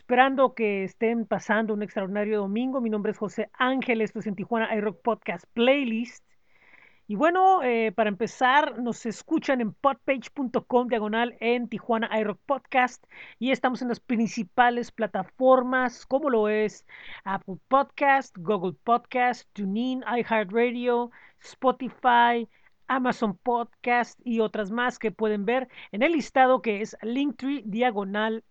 Esperando 0.00 0.54
que 0.54 0.82
estén 0.82 1.26
pasando 1.26 1.74
un 1.74 1.82
extraordinario 1.82 2.38
domingo. 2.40 2.80
Mi 2.80 2.88
nombre 2.88 3.12
es 3.12 3.18
José 3.18 3.50
Ángel, 3.52 4.00
esto 4.00 4.18
es 4.18 4.26
en 4.26 4.34
Tijuana 4.34 4.74
iRock 4.74 5.02
Podcast 5.02 5.44
Playlist. 5.52 6.24
Y 7.06 7.16
bueno, 7.16 7.62
eh, 7.62 7.92
para 7.92 8.08
empezar, 8.08 8.78
nos 8.80 9.04
escuchan 9.04 9.60
en 9.60 9.72
podpage.com 9.74 10.88
diagonal 10.88 11.36
en 11.38 11.68
Tijuana 11.68 12.08
iRock 12.18 12.40
Podcast 12.46 13.04
y 13.38 13.50
estamos 13.52 13.82
en 13.82 13.88
las 13.88 14.00
principales 14.00 14.90
plataformas 14.90 16.06
como 16.06 16.30
lo 16.30 16.48
es 16.48 16.86
Apple 17.24 17.58
Podcast, 17.68 18.36
Google 18.38 18.76
Podcast, 18.82 19.48
TuneIn, 19.52 20.02
iHeartRadio, 20.02 21.10
Spotify, 21.40 22.48
Amazon 22.88 23.36
Podcast 23.36 24.18
y 24.24 24.40
otras 24.40 24.70
más 24.72 24.98
que 24.98 25.12
pueden 25.12 25.44
ver 25.44 25.68
en 25.92 26.02
el 26.02 26.12
listado 26.12 26.62
que 26.62 26.80
es 26.80 26.96
Linktree 27.02 27.62
diagonal 27.66 28.42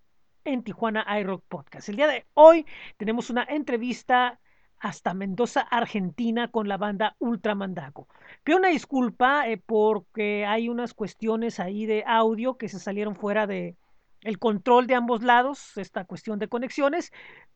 en 0.45 0.63
Tijuana 0.63 1.05
iRock 1.19 1.43
Podcast. 1.47 1.89
El 1.89 1.95
día 1.97 2.07
de 2.07 2.25
hoy 2.33 2.65
tenemos 2.97 3.29
una 3.29 3.43
entrevista 3.43 4.39
hasta 4.79 5.13
Mendoza, 5.13 5.61
Argentina, 5.61 6.49
con 6.49 6.67
la 6.67 6.77
banda 6.77 7.15
Ultramandaco. 7.19 8.07
Pido 8.43 8.57
una 8.57 8.69
disculpa 8.69 9.49
eh, 9.49 9.57
porque 9.57 10.45
hay 10.45 10.69
unas 10.69 10.93
cuestiones 10.93 11.59
ahí 11.59 11.85
de 11.85 12.03
audio 12.07 12.57
que 12.57 12.69
se 12.69 12.79
salieron 12.79 13.15
fuera 13.15 13.45
de 13.45 13.75
el 14.21 14.39
control 14.39 14.87
de 14.87 14.95
ambos 14.95 15.23
lados, 15.23 15.77
esta 15.77 16.05
cuestión 16.05 16.39
de 16.39 16.47
conexiones, 16.47 17.11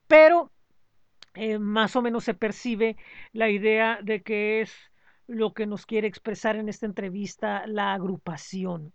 pero 0.07 0.51
eh, 1.33 1.59
más 1.59 1.95
o 1.95 2.01
menos 2.01 2.23
se 2.23 2.33
percibe 2.33 2.97
la 3.31 3.49
idea 3.49 3.99
de 4.01 4.21
que 4.21 4.61
es 4.61 4.73
lo 5.27 5.53
que 5.53 5.65
nos 5.65 5.85
quiere 5.85 6.07
expresar 6.07 6.55
en 6.55 6.69
esta 6.69 6.85
entrevista 6.85 7.65
la 7.67 7.93
agrupación. 7.93 8.93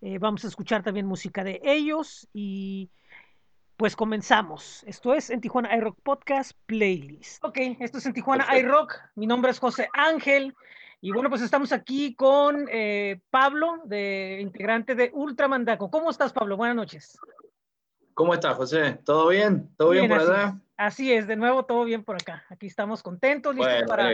Eh, 0.00 0.18
vamos 0.18 0.44
a 0.44 0.48
escuchar 0.48 0.82
también 0.82 1.06
música 1.06 1.42
de 1.42 1.60
ellos 1.64 2.28
y 2.32 2.90
pues 3.78 3.94
comenzamos. 3.94 4.82
Esto 4.88 5.14
es 5.14 5.30
en 5.30 5.40
Tijuana 5.40 5.74
iRock 5.76 5.96
Podcast 6.02 6.50
Playlist. 6.66 7.42
Ok, 7.44 7.58
esto 7.78 7.98
es 7.98 8.06
en 8.06 8.12
Tijuana 8.12 8.44
iRock. 8.58 8.92
Mi 9.14 9.24
nombre 9.24 9.52
es 9.52 9.60
José 9.60 9.88
Ángel. 9.92 10.56
Y 11.00 11.12
bueno, 11.12 11.30
pues 11.30 11.42
estamos 11.42 11.70
aquí 11.70 12.16
con 12.16 12.66
eh, 12.72 13.20
Pablo, 13.30 13.80
de, 13.84 14.40
integrante 14.42 14.96
de 14.96 15.12
Ultramandaco. 15.14 15.92
¿Cómo 15.92 16.10
estás, 16.10 16.32
Pablo? 16.32 16.56
Buenas 16.56 16.74
noches. 16.74 17.20
¿Cómo 18.14 18.34
estás, 18.34 18.56
José? 18.56 18.98
¿Todo 19.04 19.28
bien? 19.28 19.70
¿Todo 19.76 19.90
bien, 19.90 20.08
por 20.08 20.18
allá? 20.18 20.58
Así 20.76 21.12
es, 21.12 21.28
de 21.28 21.36
nuevo, 21.36 21.64
todo 21.64 21.84
bien 21.84 22.02
por 22.02 22.16
acá. 22.16 22.44
Aquí 22.50 22.66
estamos 22.66 23.04
contentos, 23.04 23.54
listos 23.54 23.84
para 23.86 24.10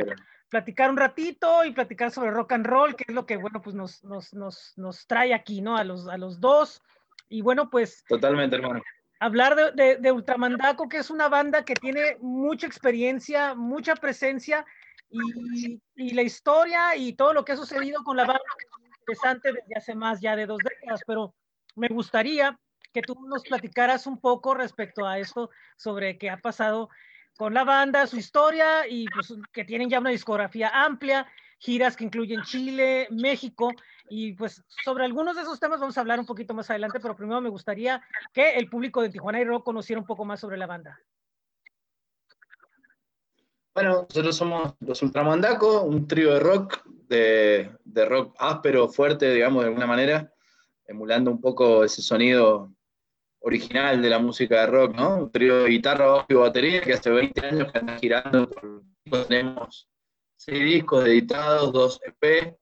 platicar 0.50 0.90
un 0.90 0.98
ratito 0.98 1.64
y 1.64 1.72
platicar 1.72 2.10
sobre 2.10 2.32
rock 2.32 2.52
and 2.52 2.66
roll, 2.66 2.94
que 2.96 3.04
es 3.08 3.14
lo 3.14 3.24
que, 3.24 3.38
bueno, 3.38 3.62
pues 3.62 3.74
nos, 3.74 4.04
nos, 4.04 4.34
nos, 4.34 4.74
nos 4.76 5.06
trae 5.06 5.32
aquí, 5.32 5.62
¿no? 5.62 5.78
A 5.78 5.84
los, 5.84 6.06
a 6.06 6.18
los 6.18 6.38
dos. 6.38 6.82
Y 7.30 7.40
bueno, 7.40 7.70
pues... 7.70 8.04
Totalmente, 8.06 8.56
hermano 8.56 8.82
hablar 9.20 9.74
de, 9.74 9.96
de, 9.96 10.12
Ultramandaco, 10.12 10.88
que 10.88 10.98
es 10.98 11.10
una 11.10 11.28
banda 11.28 11.64
que 11.64 11.74
tiene 11.74 12.16
mucha 12.20 12.66
experiencia, 12.66 13.54
mucha 13.54 13.94
presencia 13.96 14.64
y, 15.10 15.80
y, 15.94 16.10
la 16.10 16.22
historia 16.22 16.96
y 16.96 17.12
todo 17.14 17.32
lo 17.32 17.44
que 17.44 17.52
ha 17.52 17.56
sucedido 17.56 18.02
con 18.02 18.16
la 18.16 18.24
banda 18.24 18.42
es 18.58 18.98
interesante 19.00 19.52
desde 19.52 19.76
hace 19.76 19.94
más 19.94 20.20
ya 20.20 20.36
de 20.36 20.46
dos 20.46 20.58
décadas, 20.58 21.00
pero 21.06 21.34
me 21.76 21.88
gustaría 21.88 22.58
que 22.92 23.02
tú 23.02 23.16
nos 23.26 23.42
platicaras 23.42 24.06
un 24.06 24.20
poco 24.20 24.54
respecto 24.54 25.06
a 25.06 25.18
esto, 25.18 25.50
sobre 25.76 26.16
qué 26.16 26.30
ha 26.30 26.38
pasado 26.38 26.88
con 27.36 27.52
la 27.52 27.64
banda, 27.64 28.06
su 28.06 28.16
historia 28.16 28.86
y 28.88 29.06
pues, 29.08 29.34
que 29.52 29.64
tienen 29.64 29.90
ya 29.90 29.98
una 29.98 30.10
discografía 30.10 30.68
amplia 30.68 31.26
giras 31.58 31.97
que 31.97 32.05
incluyen 32.05 32.42
Chile, 32.42 33.08
México, 33.10 33.72
y 34.08 34.34
pues 34.34 34.62
sobre 34.84 35.05
algunos 35.05 35.36
de 35.36 35.42
esos 35.42 35.58
temas 35.58 35.80
vamos 35.80 35.96
a 35.96 36.00
hablar 36.00 36.20
un 36.20 36.27
poquito 36.27 36.55
más 36.55 36.69
adelante, 36.70 37.00
pero 37.00 37.16
primero 37.16 37.41
me 37.41 37.48
gustaría 37.48 38.02
que 38.33 38.55
el 38.56 38.69
público 38.69 39.02
de 39.02 39.11
Tijuana 39.11 39.41
y 39.41 39.44
Rock 39.44 39.64
conociera 39.64 40.00
un 40.00 40.06
poco 40.06 40.24
más 40.24 40.41
sobre 40.41 40.56
la 40.56 40.66
banda. 40.66 40.98
Bueno, 43.74 44.06
nosotros 44.08 44.36
somos 44.36 44.74
los 44.80 45.02
Ultramandaco, 45.02 45.83
un 45.83 46.06
trío 46.06 46.34
de 46.34 46.41
rock, 46.41 46.84
de, 47.08 47.72
de, 47.84 48.05
rock 48.05 48.36
áspero, 48.39 48.89
fuerte, 48.89 49.33
digamos, 49.33 49.62
de 49.62 49.68
alguna 49.68 49.86
manera, 49.86 50.33
emulando 50.86 51.33
un 51.33 51.40
poco 51.40 51.83
ese 51.83 52.01
sonido 52.01 52.73
original 53.40 54.01
de 54.01 54.11
la 54.11 54.18
música 54.18 54.61
de 54.61 54.67
rock, 54.68 54.95
¿no? 54.95 55.17
Un 55.17 55.33
trío 55.33 55.64
de 55.64 55.70
guitarra, 55.70 56.07
bajo 56.07 56.27
y 56.28 56.34
batería 56.34 56.80
que 56.80 56.95
hace 56.95 57.11
20 57.11 57.46
años 57.46 57.73
que 57.73 57.78
anda 57.78 57.98
girando. 57.98 58.48
Tenemos 59.28 59.89
seis 60.36 60.64
discos 60.64 61.05
editados, 61.06 61.72
dos 61.72 62.00
EP. 62.02 62.56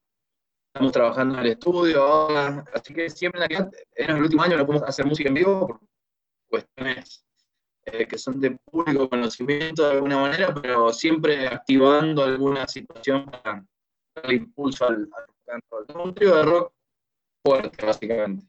Estamos 0.75 0.93
trabajando 0.93 1.35
en 1.35 1.41
el 1.41 1.53
estudio 1.53 2.03
ahora, 2.03 2.65
así 2.73 2.95
que 2.95 3.11
siempre 3.11 3.45
en, 3.45 4.11
el 4.11 4.23
último 4.23 4.43
año 4.43 4.57
no 4.57 4.67
podemos 4.67 4.89
hacer 4.89 5.05
música 5.05 5.29
en 5.29 5.35
vivo 5.35 5.67
por 5.67 5.81
cuestiones 6.49 7.27
eh, 7.85 8.07
que 8.07 8.17
son 8.17 8.41
de 8.41 8.53
público 8.53 9.09
conocimiento 9.09 9.87
de 9.87 9.95
alguna 9.95 10.19
manera, 10.19 10.55
pero 10.55 10.93
siempre 10.93 11.47
activando 11.47 12.23
alguna 12.23 12.67
situación 12.69 13.27
para 13.27 13.65
darle 14.15 14.35
impulso 14.37 14.87
al, 14.87 15.09
al 15.49 15.97
Un 15.97 16.15
trío 16.15 16.37
de 16.37 16.43
rock 16.43 16.73
fuerte, 17.45 17.85
básicamente. 17.85 18.47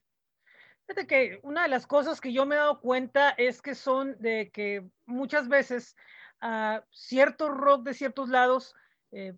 Fíjate 0.85 1.07
que 1.07 1.39
una 1.43 1.63
de 1.63 1.69
las 1.69 1.87
cosas 1.87 2.21
que 2.21 2.31
yo 2.31 2.45
me 2.45 2.55
he 2.55 2.59
dado 2.59 2.79
cuenta 2.79 3.31
es 3.31 3.61
que 3.61 3.73
son 3.73 4.15
de 4.19 4.51
que 4.51 4.87
muchas 5.05 5.47
veces 5.47 5.95
uh, 6.41 6.79
cierto 6.91 7.49
rock 7.49 7.83
de 7.83 7.93
ciertos 7.93 8.29
lados 8.29 8.75
eh, 9.13 9.33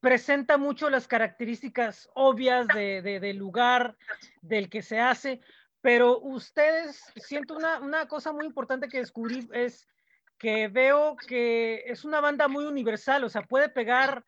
presenta 0.00 0.58
mucho 0.58 0.90
las 0.90 1.08
características 1.08 2.08
obvias 2.14 2.66
de, 2.68 3.02
del 3.02 3.36
lugar 3.36 3.96
del 4.42 4.70
que 4.70 4.82
se 4.82 5.00
hace, 5.00 5.40
pero 5.80 6.20
ustedes, 6.20 7.02
siento 7.16 7.56
una, 7.56 7.80
una 7.80 8.06
cosa 8.06 8.32
muy 8.32 8.46
importante 8.46 8.88
que 8.88 8.98
descubrí 8.98 9.48
es 9.52 9.88
que 10.38 10.68
veo 10.68 11.16
que 11.26 11.82
es 11.86 12.04
una 12.04 12.20
banda 12.20 12.46
muy 12.46 12.64
universal, 12.64 13.24
o 13.24 13.28
sea, 13.28 13.42
puede 13.42 13.68
pegar 13.68 14.24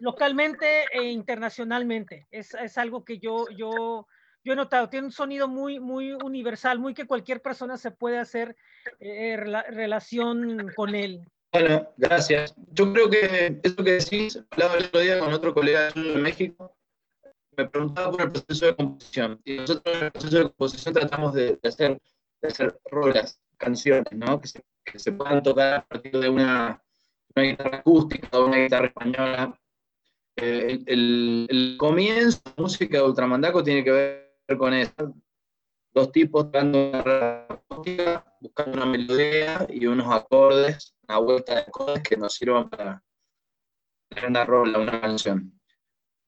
localmente 0.00 0.84
e 0.92 1.04
internacionalmente. 1.04 2.28
Es, 2.30 2.54
es 2.54 2.78
algo 2.78 3.04
que 3.04 3.18
yo, 3.18 3.46
yo, 3.56 4.06
yo 4.44 4.52
he 4.52 4.56
notado, 4.56 4.88
tiene 4.88 5.06
un 5.06 5.12
sonido 5.12 5.48
muy, 5.48 5.80
muy 5.80 6.12
universal, 6.12 6.78
muy 6.78 6.94
que 6.94 7.06
cualquier 7.06 7.42
persona 7.42 7.76
se 7.76 7.90
puede 7.90 8.18
hacer 8.18 8.56
eh, 9.00 9.36
relación 9.36 10.70
con 10.76 10.94
él. 10.94 11.26
Bueno, 11.52 11.88
gracias. 11.96 12.54
Yo 12.72 12.92
creo 12.92 13.08
que 13.08 13.60
eso 13.62 13.76
que 13.76 13.92
decís, 13.92 14.38
hablaba 14.50 14.76
el 14.76 14.84
otro 14.86 15.00
día 15.00 15.18
con 15.18 15.32
otro 15.32 15.54
colega 15.54 15.90
de 15.90 16.16
México, 16.16 16.76
me 17.56 17.68
preguntaba 17.68 18.10
por 18.10 18.22
el 18.22 18.32
proceso 18.32 18.66
de 18.66 18.76
composición. 18.76 19.40
Y 19.44 19.56
nosotros 19.56 19.96
en 19.96 20.04
el 20.04 20.12
proceso 20.12 20.36
de 20.36 20.42
composición 20.44 20.94
tratamos 20.94 21.34
de, 21.34 21.58
hacer, 21.64 22.00
de 22.42 22.48
hacer 22.48 22.78
rolas, 22.90 23.40
canciones, 23.56 24.12
¿no? 24.12 24.40
Que 24.40 24.48
se, 24.48 24.62
que 24.84 25.12
puedan 25.12 25.42
tocar 25.42 25.74
a 25.74 25.86
partir 25.86 26.12
de 26.18 26.28
una, 26.28 26.82
guitarra 27.34 27.78
acústica 27.78 28.28
o 28.32 28.46
una 28.46 28.58
guitarra 28.58 28.86
española. 28.86 29.58
Eh, 30.36 30.80
el, 30.86 31.76
comienzo 31.78 32.40
de 32.44 32.62
música 32.62 32.98
de 32.98 33.04
Ultramandaco 33.04 33.62
tiene 33.62 33.84
que 33.84 33.90
ver 33.90 34.58
con 34.58 34.74
eso. 34.74 35.14
Dos 35.92 36.12
tipos 36.12 36.50
dando 36.52 36.90
una 36.90 37.46
acústica, 37.48 38.24
buscando 38.40 38.76
una 38.76 38.86
melodía 38.86 39.66
y 39.68 39.86
unos 39.86 40.12
acordes 40.12 40.94
una 41.08 41.18
vuelta 41.18 41.54
de 41.56 41.70
cosas 41.70 42.02
que 42.02 42.16
nos 42.16 42.34
sirvan 42.34 42.68
para 42.68 43.02
una 44.26 44.44
rola, 44.44 44.78
una 44.78 45.00
canción. 45.00 45.58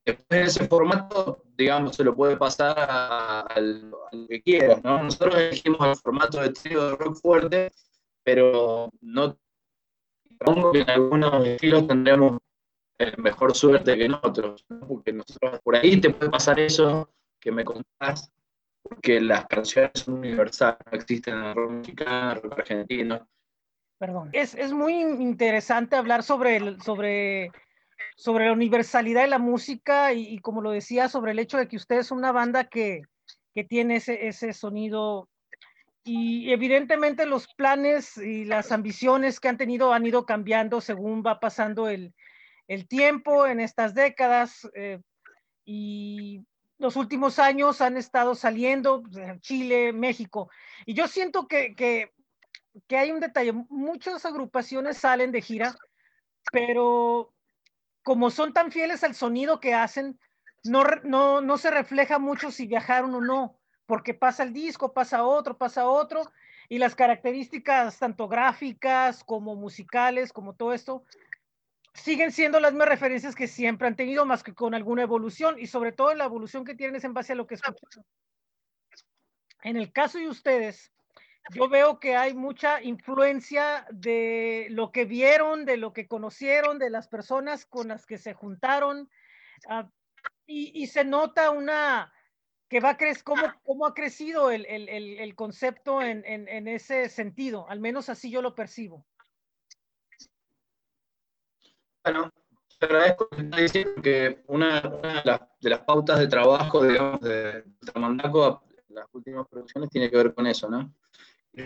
Después 0.04 0.56
ese 0.56 0.66
formato, 0.66 1.44
digamos, 1.56 1.96
se 1.96 2.04
lo 2.04 2.14
puede 2.14 2.36
pasar 2.36 2.74
a, 2.78 3.60
lo 3.60 4.26
que 4.28 4.42
quieras, 4.42 4.82
¿no? 4.82 5.02
Nosotros 5.02 5.34
elegimos 5.36 5.86
el 5.86 5.96
formato 5.96 6.40
de 6.40 6.50
trío 6.50 6.88
de 6.88 6.96
rock 6.96 7.16
fuerte, 7.16 7.70
pero 8.24 8.90
no 9.02 9.38
supongo 10.24 10.72
que 10.72 10.80
en 10.80 10.90
algunos 10.90 11.46
estilos 11.46 11.86
tendremos 11.86 12.38
mejor 13.18 13.54
suerte 13.54 13.96
que 13.96 14.04
en 14.06 14.14
otros, 14.14 14.64
porque 14.88 15.12
nosotros 15.12 15.60
por 15.62 15.76
ahí 15.76 16.00
te 16.00 16.10
puede 16.10 16.30
pasar 16.30 16.58
eso 16.60 17.10
que 17.38 17.52
me 17.52 17.64
contás, 17.64 18.30
porque 18.82 19.20
las 19.20 19.46
canciones 19.46 19.92
son 19.94 20.14
universales, 20.14 20.78
no 20.90 20.98
existen 20.98 21.34
en 21.34 21.44
el 21.44 21.54
rock 21.54 21.70
mexicano, 21.70 22.32
el 22.32 22.42
rock 22.42 22.58
argentino, 22.58 23.28
Perdón. 24.00 24.30
Es, 24.32 24.54
es, 24.54 24.72
muy 24.72 24.94
interesante 24.94 25.94
hablar 25.94 26.22
sobre, 26.22 26.56
el, 26.56 26.80
sobre, 26.80 27.52
sobre 28.16 28.46
la 28.46 28.54
universalidad 28.54 29.20
de 29.20 29.28
la 29.28 29.38
música 29.38 30.14
y, 30.14 30.38
como 30.38 30.62
lo 30.62 30.70
decía, 30.70 31.10
sobre 31.10 31.32
el 31.32 31.38
hecho 31.38 31.58
de 31.58 31.68
que 31.68 31.76
ustedes 31.76 32.06
son 32.06 32.16
una 32.16 32.32
banda 32.32 32.64
que, 32.64 33.02
que 33.54 33.62
tiene 33.62 33.96
ese, 33.96 34.26
ese 34.26 34.54
sonido 34.54 35.28
y 36.02 36.50
evidentemente 36.50 37.26
los 37.26 37.46
planes 37.54 38.16
y 38.16 38.46
las 38.46 38.72
ambiciones 38.72 39.38
que 39.38 39.48
han 39.48 39.58
tenido 39.58 39.92
han 39.92 40.06
ido 40.06 40.24
cambiando 40.24 40.80
según 40.80 41.22
va 41.22 41.38
pasando 41.38 41.88
el, 41.88 42.14
el 42.68 42.88
tiempo 42.88 43.46
en 43.46 43.60
estas 43.60 43.94
décadas 43.94 44.66
eh, 44.74 45.00
y 45.66 46.46
los 46.80 46.96
últimos 46.96 47.38
años 47.38 47.80
han 47.80 47.96
estado 47.96 48.34
saliendo 48.34 49.02
pues, 49.02 49.40
Chile, 49.40 49.92
México. 49.92 50.50
Y 50.86 50.94
yo 50.94 51.06
siento 51.06 51.46
que, 51.46 51.74
que 51.74 52.96
hay 52.96 53.12
un 53.12 53.20
detalle, 53.20 53.52
muchas 53.68 54.24
agrupaciones 54.24 54.96
salen 54.96 55.30
de 55.30 55.42
gira, 55.42 55.76
pero 56.50 57.32
como 58.02 58.30
son 58.30 58.52
tan 58.52 58.72
fieles 58.72 59.04
al 59.04 59.14
sonido 59.14 59.60
que 59.60 59.74
hacen, 59.74 60.18
no, 60.64 60.84
no, 61.04 61.42
no 61.42 61.58
se 61.58 61.70
refleja 61.70 62.18
mucho 62.18 62.50
si 62.50 62.66
viajaron 62.66 63.14
o 63.14 63.20
no, 63.20 63.58
porque 63.86 64.14
pasa 64.14 64.42
el 64.42 64.54
disco, 64.54 64.94
pasa 64.94 65.24
otro, 65.24 65.58
pasa 65.58 65.86
otro, 65.86 66.22
y 66.70 66.78
las 66.78 66.94
características 66.94 67.98
tanto 67.98 68.26
gráficas 68.26 69.22
como 69.22 69.54
musicales, 69.54 70.32
como 70.32 70.54
todo 70.54 70.72
esto, 70.72 71.04
siguen 71.94 72.32
siendo 72.32 72.60
las 72.60 72.72
mismas 72.72 72.88
referencias 72.88 73.34
que 73.34 73.46
siempre 73.46 73.88
han 73.88 73.96
tenido, 73.96 74.24
más 74.24 74.42
que 74.42 74.54
con 74.54 74.74
alguna 74.74 75.02
evolución, 75.02 75.58
y 75.58 75.66
sobre 75.66 75.92
todo 75.92 76.14
la 76.14 76.24
evolución 76.24 76.64
que 76.64 76.74
tienen 76.74 76.96
es 76.96 77.04
en 77.04 77.14
base 77.14 77.32
a 77.32 77.36
lo 77.36 77.46
que 77.46 77.56
escuchan. 77.56 78.04
En 79.62 79.76
el 79.76 79.92
caso 79.92 80.18
de 80.18 80.28
ustedes, 80.28 80.92
yo 81.52 81.68
veo 81.68 81.98
que 81.98 82.16
hay 82.16 82.34
mucha 82.34 82.82
influencia 82.82 83.86
de 83.90 84.68
lo 84.70 84.92
que 84.92 85.04
vieron, 85.04 85.64
de 85.64 85.76
lo 85.76 85.92
que 85.92 86.06
conocieron, 86.06 86.78
de 86.78 86.90
las 86.90 87.08
personas 87.08 87.66
con 87.66 87.88
las 87.88 88.06
que 88.06 88.18
se 88.18 88.34
juntaron, 88.34 89.10
uh, 89.68 89.88
y, 90.46 90.82
y, 90.82 90.86
se 90.86 91.04
nota 91.04 91.50
una 91.50 92.12
que 92.68 92.80
va 92.80 92.90
a 92.90 92.96
crecer, 92.96 93.24
cómo, 93.24 93.42
cómo 93.62 93.86
ha 93.86 93.94
crecido 93.94 94.50
el, 94.50 94.64
el, 94.66 94.88
el 94.88 95.34
concepto 95.34 96.02
en, 96.02 96.24
en, 96.24 96.48
en, 96.48 96.68
ese 96.68 97.08
sentido, 97.08 97.68
al 97.68 97.80
menos 97.80 98.08
así 98.08 98.30
yo 98.30 98.42
lo 98.42 98.54
percibo. 98.54 99.04
Bueno, 102.12 102.32
te 102.80 102.86
agradezco 102.86 103.28
que 104.02 104.42
una, 104.48 104.80
una 104.80 105.14
de, 105.14 105.22
las, 105.24 105.40
de, 105.60 105.70
las, 105.70 105.78
pautas 105.82 106.18
de 106.18 106.26
trabajo, 106.26 106.84
digamos, 106.84 107.20
de 107.20 107.62
Tramandaco, 107.86 108.64
las 108.88 109.06
últimas 109.12 109.46
producciones, 109.46 109.90
tiene 109.90 110.10
que 110.10 110.16
ver 110.16 110.34
con 110.34 110.44
eso, 110.48 110.68
¿no? 110.68 110.92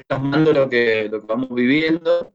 Plasmando 0.07 0.53
lo 0.53 0.65
lo 0.65 0.69
que 0.69 1.11
vamos 1.25 1.49
viviendo, 1.49 2.31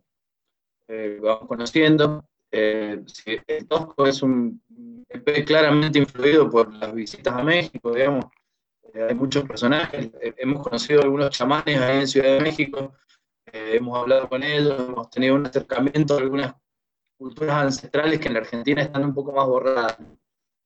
eh, 0.88 1.20
vamos 1.22 1.48
conociendo. 1.48 2.26
Eh, 2.50 3.00
el 3.46 3.68
Tosco 3.68 4.08
es 4.08 4.24
un 4.24 4.60
EP 5.08 5.46
claramente 5.46 6.00
influido 6.00 6.50
por 6.50 6.74
las 6.74 6.92
visitas 6.92 7.36
a 7.36 7.44
México, 7.44 7.94
digamos. 7.94 8.26
Eh, 8.92 9.06
hay 9.08 9.14
muchos 9.14 9.44
personajes, 9.44 10.10
hemos 10.20 10.64
conocido 10.64 11.04
algunos 11.04 11.30
chamanes 11.30 11.80
ahí 11.80 12.00
en 12.00 12.08
Ciudad 12.08 12.38
de 12.38 12.42
México, 12.42 12.92
hemos 13.54 14.00
hablado 14.00 14.28
con 14.28 14.42
ellos, 14.42 14.80
hemos 14.80 15.12
tenido 15.12 15.36
un 15.36 15.46
acercamiento 15.46 16.16
a 16.16 16.18
algunas 16.22 16.56
culturas 17.20 17.58
ancestrales 17.58 18.20
que 18.20 18.30
en 18.30 18.34
la 18.34 18.40
Argentina 18.40 18.82
están 18.82 19.04
un 19.04 19.14
poco 19.14 19.34
más 19.34 19.46
borradas. 19.46 19.98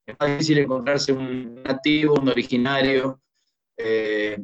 Es 0.05 0.15
más 0.19 0.29
difícil 0.29 0.59
encontrarse 0.59 1.11
un 1.11 1.63
nativo, 1.63 2.13
un 2.13 2.29
originario. 2.29 3.19
Eh, 3.75 4.37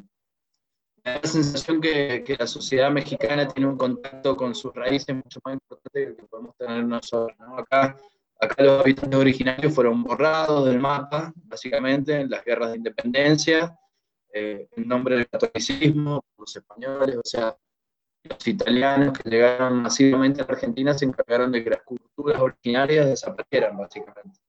me 1.06 1.11
da 1.11 1.19
la 1.21 1.29
sensación 1.29 1.79
que, 1.79 2.23
que, 2.25 2.35
la 2.35 2.47
sociedad 2.47 2.89
mexicana 2.89 3.47
tiene 3.47 3.69
un 3.69 3.77
contacto 3.77 4.35
con 4.35 4.56
sus 4.56 4.73
raíces 4.73 5.15
mucho 5.15 5.39
más 5.45 5.53
importante 5.53 6.07
que 6.07 6.15
que 6.15 6.27
podemos 6.27 6.57
tener 6.57 6.83
nosotros. 6.83 7.38
¿no? 7.39 7.57
Acá, 7.59 7.95
acá 8.39 8.63
los 8.63 8.81
habitantes 8.81 9.19
originarios 9.19 9.73
fueron 9.73 10.03
borrados 10.03 10.65
del 10.65 10.79
mapa, 10.79 11.31
básicamente, 11.35 12.21
en 12.21 12.29
las 12.31 12.44
guerras 12.44 12.71
de 12.71 12.77
independencia, 12.77 13.77
eh, 14.33 14.67
en 14.75 14.88
nombre 14.88 15.15
del 15.15 15.29
catolicismo, 15.29 16.25
los 16.38 16.56
españoles, 16.56 17.17
o 17.17 17.23
sea, 17.23 17.56
los 18.30 18.48
italianos 18.48 19.18
que 19.18 19.30
llegaron 19.30 19.81
masivamente 19.81 20.42
a 20.42 20.46
la 20.46 20.54
Argentina 20.54 20.94
se 20.94 21.06
encargaron 21.06 21.52
de 21.52 21.64
que 21.64 21.70
las 21.72 21.81
culturas 21.81 22.40
originarias 22.42 23.08
desaparecieran, 23.08 23.78
básicamente. 23.78 24.40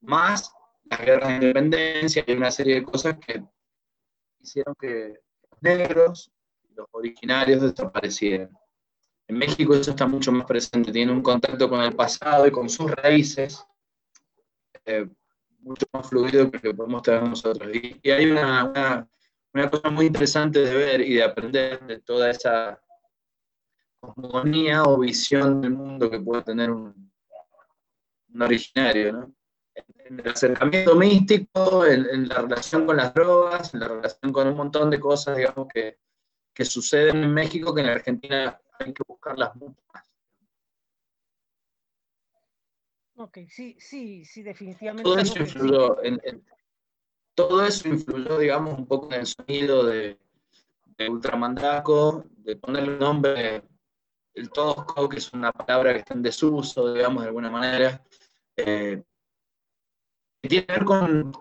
Más 0.00 0.52
las 0.84 1.00
guerras 1.00 1.28
de 1.28 1.34
independencia 1.34 2.24
y 2.26 2.32
una 2.32 2.50
serie 2.50 2.76
de 2.76 2.82
cosas 2.82 3.18
que 3.18 3.42
hicieron 4.40 4.74
que 4.74 5.20
los 5.50 5.62
negros, 5.62 6.32
los 6.74 6.86
originarios, 6.92 7.62
desaparecieran. 7.62 8.50
En 9.28 9.38
México 9.38 9.74
eso 9.74 9.90
está 9.90 10.06
mucho 10.06 10.32
más 10.32 10.46
presente, 10.46 10.90
tiene 10.90 11.12
un 11.12 11.22
contacto 11.22 11.68
con 11.68 11.80
el 11.82 11.94
pasado 11.94 12.46
y 12.46 12.50
con 12.50 12.68
sus 12.68 12.90
raíces 12.90 13.64
eh, 14.84 15.08
mucho 15.60 15.86
más 15.92 16.08
fluido 16.08 16.50
que 16.50 16.58
lo 16.62 16.74
podemos 16.74 17.02
tener 17.02 17.22
nosotros. 17.22 17.70
Y, 17.74 18.00
y 18.02 18.10
hay 18.10 18.26
una, 18.30 18.64
una, 18.64 19.08
una 19.52 19.70
cosa 19.70 19.90
muy 19.90 20.06
interesante 20.06 20.60
de 20.60 20.74
ver 20.74 21.00
y 21.00 21.14
de 21.14 21.22
aprender 21.22 21.80
de 21.86 22.00
toda 22.00 22.30
esa 22.30 22.80
cosmogonía 24.00 24.82
o 24.84 24.98
visión 24.98 25.60
del 25.60 25.72
mundo 25.72 26.10
que 26.10 26.20
puede 26.20 26.42
tener 26.42 26.70
un, 26.70 27.12
un 28.34 28.42
originario, 28.42 29.12
¿no? 29.12 29.34
En 30.04 30.18
el 30.18 30.28
acercamiento 30.28 30.96
místico, 30.96 31.86
en, 31.86 32.06
en, 32.06 32.28
la 32.28 32.42
relación 32.42 32.84
con 32.84 32.96
las 32.96 33.14
drogas, 33.14 33.72
en 33.72 33.80
la 33.80 33.88
relación 33.88 34.32
con 34.32 34.48
un 34.48 34.56
montón 34.56 34.90
de 34.90 34.98
cosas, 34.98 35.36
digamos, 35.36 35.68
que, 35.72 35.98
que 36.52 36.64
suceden 36.64 37.22
en 37.22 37.32
México 37.32 37.72
que 37.74 37.80
en 37.82 37.86
la 37.86 37.92
Argentina 37.92 38.60
hay 38.78 38.92
que 38.92 39.02
buscarlas 39.06 39.54
mucho 39.56 39.80
más. 39.94 40.10
Ok, 43.16 43.38
sí, 43.48 43.76
sí, 43.78 44.24
sí, 44.24 44.42
definitivamente. 44.42 45.02
Todo 45.02 45.18
eso 45.18 45.38
influyó, 45.38 46.02
en, 46.02 46.20
en, 46.24 46.44
todo 47.34 47.64
eso 47.64 47.88
influyó, 47.88 48.38
digamos, 48.38 48.78
un 48.78 48.86
poco 48.86 49.12
en 49.12 49.20
el 49.20 49.26
sonido 49.26 49.84
de, 49.84 50.18
de 50.96 51.08
Ultramandaco, 51.08 52.24
de 52.38 52.56
ponerle 52.56 52.94
un 52.94 52.98
nombre 52.98 53.62
el 54.34 54.50
tosco, 54.50 55.08
que 55.08 55.18
es 55.18 55.32
una 55.32 55.52
palabra 55.52 55.92
que 55.92 56.00
está 56.00 56.14
en 56.14 56.22
desuso, 56.22 56.92
digamos, 56.94 57.22
de 57.22 57.28
alguna 57.28 57.50
manera, 57.50 58.02
eh, 58.56 59.02
que 60.42 60.48
tiene 60.48 60.66
que 60.66 60.72
ver 60.72 60.84
con, 60.84 61.32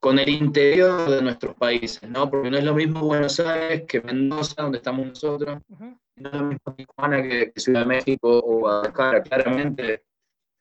con, 0.00 0.18
el 0.18 0.28
interior 0.28 1.10
de 1.10 1.22
nuestros 1.22 1.54
países, 1.56 2.08
¿no? 2.08 2.30
Porque 2.30 2.50
no 2.50 2.58
es 2.58 2.64
lo 2.64 2.74
mismo 2.74 3.00
Buenos 3.00 3.40
Aires 3.40 3.84
que 3.88 4.00
Mendoza, 4.00 4.62
donde 4.62 4.78
estamos 4.78 5.06
nosotros, 5.06 5.58
uh 5.68 5.76
-huh. 5.76 6.00
no 6.16 6.28
es 6.28 6.34
lo 6.34 6.44
mismo 6.44 6.74
Tijuana 6.74 7.22
que, 7.22 7.52
que, 7.52 7.60
Ciudad 7.60 7.80
de 7.80 7.86
México 7.86 8.38
o 8.38 8.58
Guadalajara, 8.60 9.22
claramente 9.22 10.04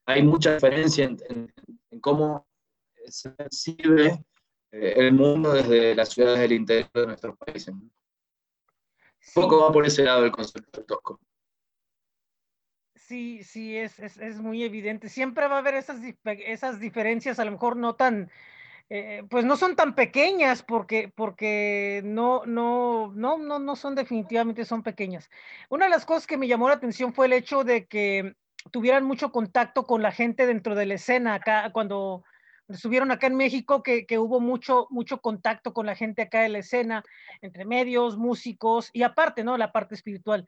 hay 0.08 0.24
mucha 0.24 0.54
diferencia 0.56 1.06
en, 1.06 1.18
en, 1.30 1.54
en 1.92 2.00
cómo 2.00 2.48
se 3.08 3.32
percibe 3.32 4.24
eh, 4.72 4.94
el 4.98 5.14
mundo 5.14 5.54
desde 5.54 5.96
las 5.96 6.10
ciudades 6.10 6.40
del 6.40 6.54
interior 6.54 6.90
de 6.94 7.08
nuestros 7.08 7.38
países. 7.38 7.74
Poco 9.34 9.62
va 9.62 9.72
por 9.72 9.86
ese 9.86 10.04
lado 10.04 10.26
el 10.26 10.32
concepto 10.32 10.80
del 10.80 10.86
tosco 10.86 11.20
sí, 13.08 13.44
sí, 13.44 13.78
es, 13.78 14.00
es, 14.00 14.18
es, 14.18 14.40
muy 14.40 14.64
evidente. 14.64 15.10
Siempre 15.10 15.48
va 15.48 15.56
a 15.56 15.60
haber 15.60 15.76
esas, 15.76 16.00
esas 16.26 16.80
diferencias, 16.80 17.40
a 17.40 17.46
lo 17.46 17.52
mejor 17.52 17.78
no 17.78 17.96
tan, 17.96 18.30
eh, 18.90 19.24
pues 19.30 19.46
no 19.46 19.56
son 19.58 19.76
tan 19.76 19.96
pequeñas 19.96 20.64
porque, 20.64 21.12
porque 21.16 22.02
no, 22.04 22.46
no, 22.46 23.12
no, 23.16 23.38
no, 23.38 23.60
no 23.60 23.76
son 23.76 23.96
definitivamente, 23.96 24.66
son 24.66 24.84
pequeñas. 24.84 25.30
Una 25.70 25.86
de 25.86 25.92
las 25.92 26.06
cosas 26.06 26.28
que 26.28 26.38
me 26.38 26.48
llamó 26.48 26.68
la 26.68 26.76
atención 26.76 27.14
fue 27.14 27.28
el 27.28 27.34
hecho 27.34 27.64
de 27.64 27.86
que 27.86 28.36
tuvieran 28.72 29.06
mucho 29.06 29.32
contacto 29.32 29.86
con 29.86 30.02
la 30.02 30.12
gente 30.12 30.48
dentro 30.48 30.76
de 30.76 30.86
la 30.86 30.96
escena 30.96 31.36
acá, 31.36 31.72
cuando 31.72 32.24
estuvieron 32.68 33.12
acá 33.12 33.28
en 33.28 33.36
México, 33.36 33.84
que, 33.84 34.06
que 34.06 34.18
hubo 34.18 34.40
mucho, 34.40 34.88
mucho 34.90 35.22
contacto 35.22 35.74
con 35.74 35.86
la 35.86 35.96
gente 35.96 36.24
acá 36.24 36.42
de 36.42 36.50
la 36.50 36.60
escena, 36.60 37.04
entre 37.42 37.66
medios, 37.66 38.18
músicos 38.18 38.90
y 38.92 39.04
aparte, 39.04 39.44
¿no? 39.44 39.58
La 39.58 39.72
parte 39.72 39.96
espiritual. 39.96 40.48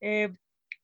Eh, 0.00 0.32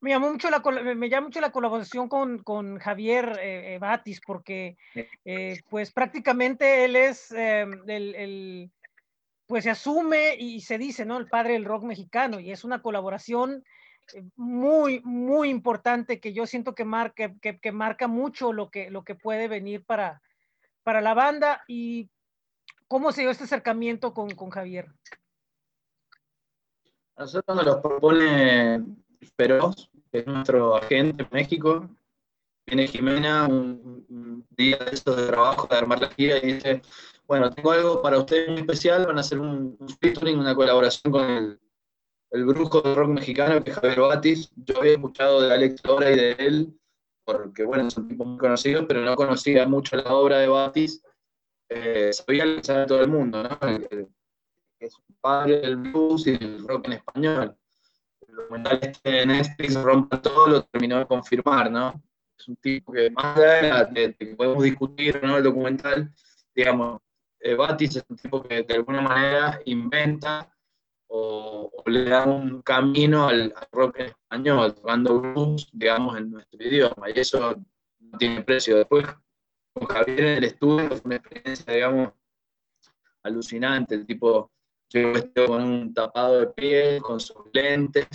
me 0.02 0.10
llamó 0.10 0.32
mucho 0.32 0.50
la, 0.50 0.58
me 0.94 1.09
llama 1.09 1.28
mucho 1.28 1.40
la 1.40 1.52
colaboración 1.52 2.09
con, 2.09 2.42
con 2.42 2.78
Javier 2.78 3.38
eh, 3.40 3.78
Batis, 3.80 4.21
porque 4.21 4.76
eh, 5.25 5.61
pues 5.71 5.92
prácticamente 5.92 6.85
él 6.85 6.97
es 6.97 7.30
eh, 7.30 7.64
el, 7.87 8.14
el, 8.16 8.71
pues 9.47 9.62
se 9.62 9.71
asume 9.71 10.35
y 10.37 10.61
se 10.61 10.76
dice, 10.76 11.06
¿no? 11.06 11.18
El 11.18 11.28
padre 11.28 11.52
del 11.52 11.64
rock 11.64 11.85
mexicano, 11.85 12.40
y 12.40 12.50
es 12.50 12.64
una 12.64 12.82
colaboración 12.82 13.64
muy, 14.35 15.00
muy 15.04 15.49
importante 15.49 16.18
que 16.18 16.32
yo 16.32 16.47
siento 16.47 16.75
que 16.75 16.85
marca, 16.85 17.32
que, 17.40 17.61
que 17.61 17.71
marca 17.73 18.09
mucho 18.09 18.52
lo 18.52 18.71
que, 18.71 18.90
lo 18.90 19.04
que 19.04 19.14
puede 19.14 19.47
venir 19.47 19.85
para, 19.85 20.21
para 20.82 21.00
la 21.00 21.14
banda. 21.14 21.62
¿Y 21.68 22.11
cómo 22.88 23.12
se 23.12 23.21
dio 23.21 23.30
este 23.30 23.44
acercamiento 23.44 24.12
con, 24.12 24.30
con 24.30 24.50
Javier? 24.50 24.88
A 27.14 27.21
nosotros 27.21 27.56
nos 27.56 27.66
lo 27.66 27.80
propone 27.80 28.82
Feroz, 29.37 29.91
que 30.11 30.19
es 30.19 30.26
nuestro 30.26 30.76
agente 30.76 31.23
en 31.25 31.29
México. 31.33 31.88
Viene 32.67 32.87
Jimena 32.87 33.49
un, 33.49 34.47
día 34.50 34.76
de 34.76 34.93
estos 34.93 35.17
de 35.17 35.26
trabajo 35.26 35.67
de 35.67 35.76
armar 35.76 36.00
la 36.00 36.11
gira 36.11 36.38
y 36.38 36.55
dice, 36.55 36.83
bueno, 37.26 37.50
tengo 37.50 37.73
algo 37.73 38.02
para 38.02 38.19
ustedes 38.19 38.50
muy 38.50 38.61
especial, 38.61 39.07
van 39.07 39.19
a 39.19 39.21
hacer 39.21 39.38
un, 39.38 39.76
un 39.79 39.88
featuring, 39.88 40.38
una 40.38 40.55
colaboración 40.55 41.12
con 41.12 41.29
el, 41.29 41.61
el 42.31 42.45
brujo 42.45 42.81
del 42.83 42.95
rock 42.95 43.09
mexicano, 43.09 43.62
que 43.62 43.71
es 43.71 43.76
Javier 43.76 44.00
Batis. 44.00 44.52
Yo 44.57 44.79
había 44.79 44.93
escuchado 44.93 45.43
de 45.43 45.52
Alex 45.52 45.85
Lora 45.85 46.11
y 46.11 46.17
de 46.17 46.33
él, 46.33 46.79
porque 47.25 47.64
bueno, 47.64 47.91
son 47.91 48.09
tipos 48.09 48.26
muy 48.26 48.38
conocidos, 48.38 48.85
pero 48.87 49.00
no 49.00 49.17
conocía 49.17 49.67
mucho 49.67 49.97
la 49.97 50.14
obra 50.14 50.38
de 50.38 50.49
Batis. 50.49 51.02
Eh, 51.69 52.12
sabía 52.12 52.45
que 52.45 52.62
sabe 52.62 52.87
todo 52.87 53.00
el 53.00 53.09
mundo, 53.09 53.43
¿no? 53.43 53.59
Que 53.59 54.07
es 54.79 54.97
un 54.97 55.17
padre 55.21 55.61
del 55.61 55.76
blues 55.76 56.26
y 56.26 56.37
del 56.37 56.67
rock 56.67 56.87
en 56.87 56.93
español 56.93 57.57
documental 58.37 58.79
este 58.83 59.11
de 59.11 59.27
Netflix 59.27 59.75
rompa 59.75 60.21
todo 60.21 60.47
lo 60.49 60.65
terminó 60.65 60.99
de 60.99 61.07
confirmar, 61.07 61.71
¿no? 61.71 62.03
Es 62.39 62.49
un 62.49 62.57
tipo 62.57 62.93
que 62.93 63.11
más 63.11 63.37
allá 63.37 63.85
de, 63.85 64.15
que 64.15 64.27
podemos 64.35 64.62
discutir 64.62 65.23
¿no? 65.23 65.37
el 65.37 65.45
documental, 65.45 66.12
digamos, 66.55 67.01
eh, 67.41 67.55
Batis 67.55 67.97
es 67.97 68.05
un 68.09 68.17
tipo 68.17 68.43
que 68.43 68.62
de 68.62 68.75
alguna 68.75 69.01
manera 69.01 69.61
inventa 69.65 70.49
o, 71.09 71.71
le 71.87 72.05
da 72.05 72.25
un 72.25 72.62
camino 72.62 73.29
al, 73.29 73.55
rock 73.71 73.99
en 73.99 74.07
español, 74.07 74.75
tocando 74.75 75.21
blues, 75.21 75.69
digamos, 75.73 76.17
en 76.17 76.31
nuestro 76.31 76.65
idioma, 76.65 77.11
y 77.11 77.19
eso 77.21 77.57
no 78.01 78.19
tiene 78.19 78.43
precio. 78.43 78.77
Después, 78.79 79.07
con 79.75 79.87
Javier 79.89 80.21
en 80.21 80.39
el 80.39 80.45
estudio 80.45 80.89
fue 80.89 81.01
una 81.05 81.17
experiencia, 81.17 81.73
digamos, 81.73 82.12
alucinante, 83.23 83.95
el 83.95 84.07
tipo 84.07 84.51
con 85.46 85.62
un 85.62 85.94
tapado 85.94 86.40
de 86.40 86.46
piel, 86.49 87.02
con 87.02 87.20
sus 87.20 87.37
lentes, 87.52 88.06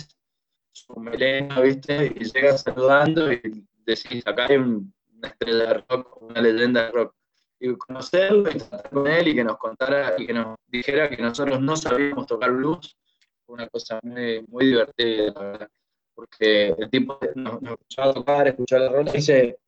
su 0.72 0.94
melena, 0.94 1.60
¿viste? 1.60 2.12
Y 2.14 2.24
llega 2.24 2.56
saludando 2.56 3.32
y 3.32 3.66
decís, 3.84 4.26
acá 4.26 4.46
hay 4.46 4.56
una 4.56 5.28
estrella 5.28 5.66
de 5.66 5.84
rock, 5.88 6.22
una 6.22 6.40
leyenda 6.40 6.84
de 6.86 6.90
rock. 6.92 7.14
Y 7.60 7.74
conocerlo 7.76 8.50
y 8.52 8.56
estar 8.56 8.88
con 8.88 9.08
él 9.08 9.28
y 9.28 9.34
que 9.34 9.42
nos 9.42 9.58
contara 9.58 10.14
y 10.16 10.26
que 10.26 10.32
nos 10.32 10.56
dijera 10.68 11.10
que 11.10 11.20
nosotros 11.20 11.60
no 11.60 11.76
sabíamos 11.76 12.26
tocar 12.26 12.52
blues, 12.52 12.96
fue 13.44 13.54
una 13.54 13.68
cosa 13.68 13.98
muy, 14.02 14.66
divertida, 14.66 15.32
la 15.34 15.40
verdad. 15.40 15.70
Porque 16.14 16.68
el 16.78 16.88
tipo 16.88 17.18
nos, 17.34 17.60
nos 17.60 17.72
escuchaba 17.72 18.14
tocar, 18.14 18.46
escuchaba 18.46 18.84
la 18.84 18.92
rola 18.92 19.10
y 19.10 19.16
dice, 19.16 19.58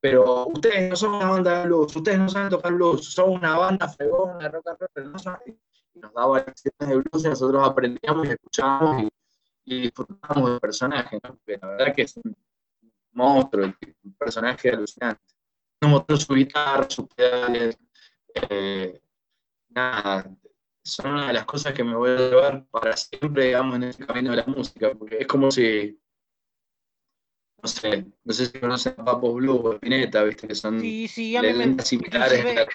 pero 0.00 0.48
ustedes 0.48 0.90
no 0.90 0.96
son 0.96 1.14
una 1.14 1.30
banda 1.30 1.60
de 1.60 1.66
blues, 1.66 1.96
ustedes 1.96 2.18
no 2.18 2.28
saben 2.28 2.50
tocar 2.50 2.74
blues, 2.74 3.06
son 3.06 3.30
una 3.30 3.56
banda 3.56 3.88
fregona 3.88 4.48
rock 4.48 4.68
and 4.68 4.78
roll, 4.78 4.90
pero 4.92 5.08
no 5.08 5.18
saben. 5.18 5.58
Y 5.94 6.00
nos 6.00 6.12
daba 6.12 6.38
lecciones 6.38 6.88
de 6.88 6.96
blues 6.96 7.24
y 7.24 7.28
nosotros 7.28 7.68
aprendíamos 7.68 8.26
y 8.26 8.30
escuchábamos 8.30 9.02
y, 9.02 9.08
y 9.76 9.80
disfrutábamos 9.82 10.50
del 10.50 10.60
personaje, 10.60 11.18
¿no? 11.22 11.30
Porque 11.36 11.58
la 11.60 11.68
verdad 11.68 11.94
que 11.94 12.02
es 12.02 12.16
un 12.16 12.36
monstruo, 13.12 13.66
un 14.02 14.14
personaje 14.14 14.70
alucinante. 14.70 15.22
Nos 15.80 15.90
mostró 15.90 16.16
su 16.16 16.34
guitarra, 16.34 16.88
sus 16.90 17.06
pedales, 17.08 17.78
eh, 18.34 19.00
nada, 19.68 20.28
son 20.82 21.12
una 21.12 21.28
de 21.28 21.32
las 21.34 21.44
cosas 21.44 21.72
que 21.72 21.84
me 21.84 21.94
voy 21.94 22.10
a 22.10 22.16
llevar 22.16 22.66
para 22.66 22.96
siempre, 22.96 23.46
digamos, 23.46 23.76
en 23.76 23.84
ese 23.84 24.04
camino 24.04 24.30
de 24.30 24.36
la 24.38 24.46
música, 24.46 24.92
porque 24.98 25.18
es 25.20 25.26
como 25.26 25.50
si 25.50 25.98
no 27.62 27.68
sé, 27.68 28.06
no 28.24 28.32
sé 28.34 28.46
si 28.46 28.60
conocen 28.60 28.94
a 28.98 29.04
Papo 29.04 29.32
Blue 29.34 29.56
o 29.56 29.72
Spinetta, 29.74 30.22
viste, 30.24 30.46
que 30.46 30.54
son 30.54 30.78
Sí, 30.80 31.08
sí, 31.08 31.34
similares. 31.82 32.38
inclusive- 32.40 32.66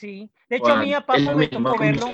Sí, 0.00 0.30
de 0.48 0.56
hecho 0.56 0.68
a 0.68 0.76
Bueno, 0.76 0.82
mí 0.82 0.94
a 0.94 1.04
Papo 1.04 1.34
me 1.34 1.46
tocó 1.46 1.76
verlo. 1.78 2.06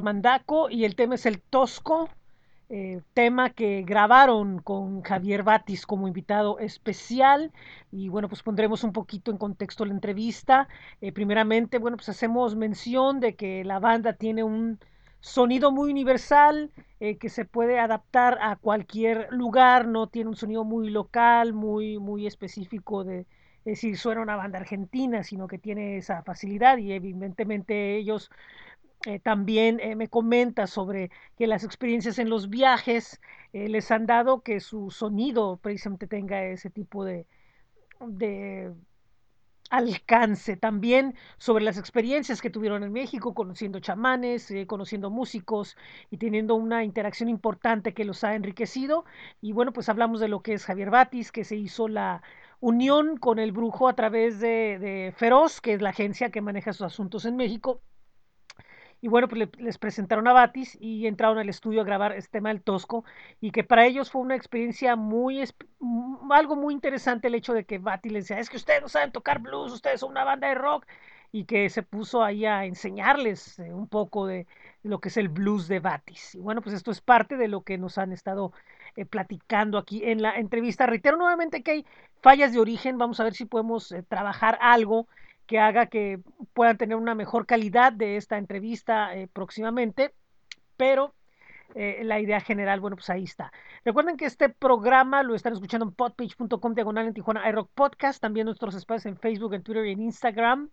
Es 0.00 0.02
Ultramandaco 0.02 0.70
y 0.70 0.84
el 0.84 0.94
tema 0.96 1.14
es 1.16 1.26
el 1.26 1.40
Tosco, 1.42 2.08
eh, 2.70 3.02
tema 3.12 3.50
que 3.50 3.82
grabaron 3.82 4.60
con 4.60 5.02
Javier 5.02 5.42
Batis 5.42 5.84
como 5.86 6.08
invitado 6.08 6.58
especial. 6.58 7.52
Y 7.92 8.08
bueno, 8.08 8.28
pues 8.28 8.42
pondremos 8.42 8.82
un 8.82 8.92
poquito 8.92 9.30
en 9.30 9.36
contexto 9.36 9.84
la 9.84 9.92
entrevista. 9.92 10.68
Eh, 11.02 11.12
primeramente, 11.12 11.78
bueno, 11.78 11.96
pues 11.98 12.08
hacemos 12.08 12.56
mención 12.56 13.20
de 13.20 13.34
que 13.34 13.64
la 13.64 13.78
banda 13.78 14.14
tiene 14.14 14.42
un 14.42 14.78
sonido 15.20 15.70
muy 15.70 15.90
universal 15.90 16.70
eh, 17.00 17.18
que 17.18 17.28
se 17.28 17.44
puede 17.44 17.78
adaptar 17.78 18.38
a 18.40 18.56
cualquier 18.56 19.28
lugar, 19.30 19.86
no 19.86 20.06
tiene 20.06 20.30
un 20.30 20.36
sonido 20.36 20.64
muy 20.64 20.88
local, 20.88 21.52
muy, 21.52 21.98
muy 21.98 22.26
específico 22.26 23.04
de, 23.04 23.26
es 23.64 23.82
decir, 23.82 23.98
suena 23.98 24.22
una 24.22 24.36
banda 24.36 24.58
argentina, 24.58 25.22
sino 25.22 25.46
que 25.46 25.58
tiene 25.58 25.98
esa 25.98 26.22
facilidad 26.22 26.78
y 26.78 26.92
evidentemente 26.92 27.96
ellos 27.96 28.30
eh, 29.06 29.18
también 29.18 29.80
eh, 29.80 29.96
me 29.96 30.08
comenta 30.08 30.66
sobre 30.66 31.10
que 31.38 31.46
las 31.46 31.64
experiencias 31.64 32.18
en 32.18 32.28
los 32.28 32.50
viajes 32.50 33.20
eh, 33.54 33.68
les 33.68 33.90
han 33.90 34.04
dado 34.06 34.42
que 34.42 34.60
su 34.60 34.90
sonido 34.90 35.56
precisamente 35.56 36.06
tenga 36.06 36.44
ese 36.44 36.68
tipo 36.70 37.04
de, 37.04 37.26
de 38.00 38.74
alcance. 39.70 40.56
También 40.56 41.14
sobre 41.38 41.64
las 41.64 41.78
experiencias 41.78 42.42
que 42.42 42.50
tuvieron 42.50 42.82
en 42.84 42.92
México, 42.92 43.34
conociendo 43.34 43.80
chamanes, 43.80 44.52
conociendo 44.66 45.10
músicos 45.10 45.76
y 46.10 46.18
teniendo 46.18 46.54
una 46.56 46.84
interacción 46.84 47.28
importante 47.30 47.94
que 47.94 48.04
los 48.04 48.22
ha 48.24 48.34
enriquecido. 48.34 49.04
Y 49.40 49.52
bueno, 49.52 49.72
pues 49.72 49.88
hablamos 49.88 50.20
de 50.20 50.28
lo 50.28 50.42
que 50.42 50.54
es 50.54 50.66
Javier 50.66 50.90
Batis, 50.90 51.32
que 51.32 51.44
se 51.44 51.56
hizo 51.56 51.88
la 51.88 52.22
unión 52.60 53.16
con 53.16 53.38
el 53.38 53.52
brujo 53.52 53.88
a 53.88 53.94
través 53.94 54.40
de, 54.40 54.78
de 54.78 55.14
Feroz, 55.16 55.60
que 55.62 55.74
es 55.74 55.82
la 55.82 55.90
agencia 55.90 56.30
que 56.30 56.42
maneja 56.42 56.72
sus 56.74 56.82
asuntos 56.82 57.24
en 57.24 57.36
México. 57.36 57.82
Y 59.00 59.08
bueno, 59.08 59.28
pues 59.28 59.38
le- 59.38 59.64
les 59.64 59.78
presentaron 59.78 60.28
a 60.28 60.32
Batis 60.32 60.76
y 60.80 61.06
entraron 61.06 61.38
al 61.38 61.48
estudio 61.48 61.80
a 61.80 61.84
grabar 61.84 62.12
este 62.12 62.32
tema 62.32 62.50
del 62.50 62.62
Tosco 62.62 63.04
y 63.40 63.50
que 63.50 63.64
para 63.64 63.86
ellos 63.86 64.10
fue 64.10 64.20
una 64.22 64.36
experiencia 64.36 64.94
muy, 64.96 65.38
esp- 65.40 65.66
mm, 65.78 66.30
algo 66.32 66.56
muy 66.56 66.74
interesante 66.74 67.28
el 67.28 67.34
hecho 67.34 67.54
de 67.54 67.64
que 67.64 67.78
Batis 67.78 68.12
les 68.12 68.24
decía, 68.28 68.38
es 68.40 68.50
que 68.50 68.56
ustedes 68.58 68.82
no 68.82 68.88
saben 68.88 69.12
tocar 69.12 69.38
blues, 69.40 69.72
ustedes 69.72 70.00
son 70.00 70.10
una 70.10 70.24
banda 70.24 70.48
de 70.48 70.54
rock 70.54 70.86
y 71.32 71.44
que 71.44 71.70
se 71.70 71.82
puso 71.82 72.22
ahí 72.24 72.44
a 72.44 72.64
enseñarles 72.64 73.58
eh, 73.60 73.72
un 73.72 73.88
poco 73.88 74.26
de 74.26 74.46
lo 74.82 75.00
que 75.00 75.08
es 75.08 75.16
el 75.16 75.28
blues 75.28 75.68
de 75.68 75.78
Batis. 75.80 76.34
Y 76.34 76.40
bueno, 76.40 76.60
pues 76.62 76.74
esto 76.74 76.90
es 76.90 77.00
parte 77.00 77.36
de 77.36 77.48
lo 77.48 77.62
que 77.62 77.78
nos 77.78 77.98
han 77.98 78.12
estado 78.12 78.52
eh, 78.96 79.06
platicando 79.06 79.78
aquí 79.78 80.02
en 80.04 80.22
la 80.22 80.34
entrevista. 80.36 80.86
Reitero 80.86 81.16
nuevamente 81.16 81.62
que 81.62 81.70
hay 81.70 81.86
fallas 82.20 82.52
de 82.52 82.58
origen, 82.58 82.98
vamos 82.98 83.20
a 83.20 83.24
ver 83.24 83.34
si 83.34 83.44
podemos 83.44 83.92
eh, 83.92 84.02
trabajar 84.02 84.58
algo 84.60 85.06
que 85.50 85.58
haga 85.58 85.86
que 85.86 86.20
puedan 86.54 86.78
tener 86.78 86.96
una 86.96 87.16
mejor 87.16 87.44
calidad 87.44 87.92
de 87.92 88.16
esta 88.16 88.38
entrevista 88.38 89.16
eh, 89.16 89.26
próximamente, 89.26 90.14
pero 90.76 91.12
eh, 91.74 92.02
la 92.04 92.20
idea 92.20 92.38
general, 92.38 92.78
bueno, 92.78 92.94
pues 92.94 93.10
ahí 93.10 93.24
está. 93.24 93.52
Recuerden 93.84 94.16
que 94.16 94.26
este 94.26 94.48
programa 94.48 95.24
lo 95.24 95.34
están 95.34 95.54
escuchando 95.54 95.86
en 95.86 95.92
podpage.com 95.92 96.74
diagonal 96.74 97.08
en 97.08 97.14
Tijuana 97.14 97.48
iRock 97.48 97.68
Podcast, 97.74 98.22
también 98.22 98.44
nuestros 98.44 98.76
espacios 98.76 99.06
en 99.06 99.18
Facebook, 99.18 99.52
en 99.54 99.64
Twitter 99.64 99.86
y 99.86 99.90
en 99.90 100.02
Instagram. 100.02 100.70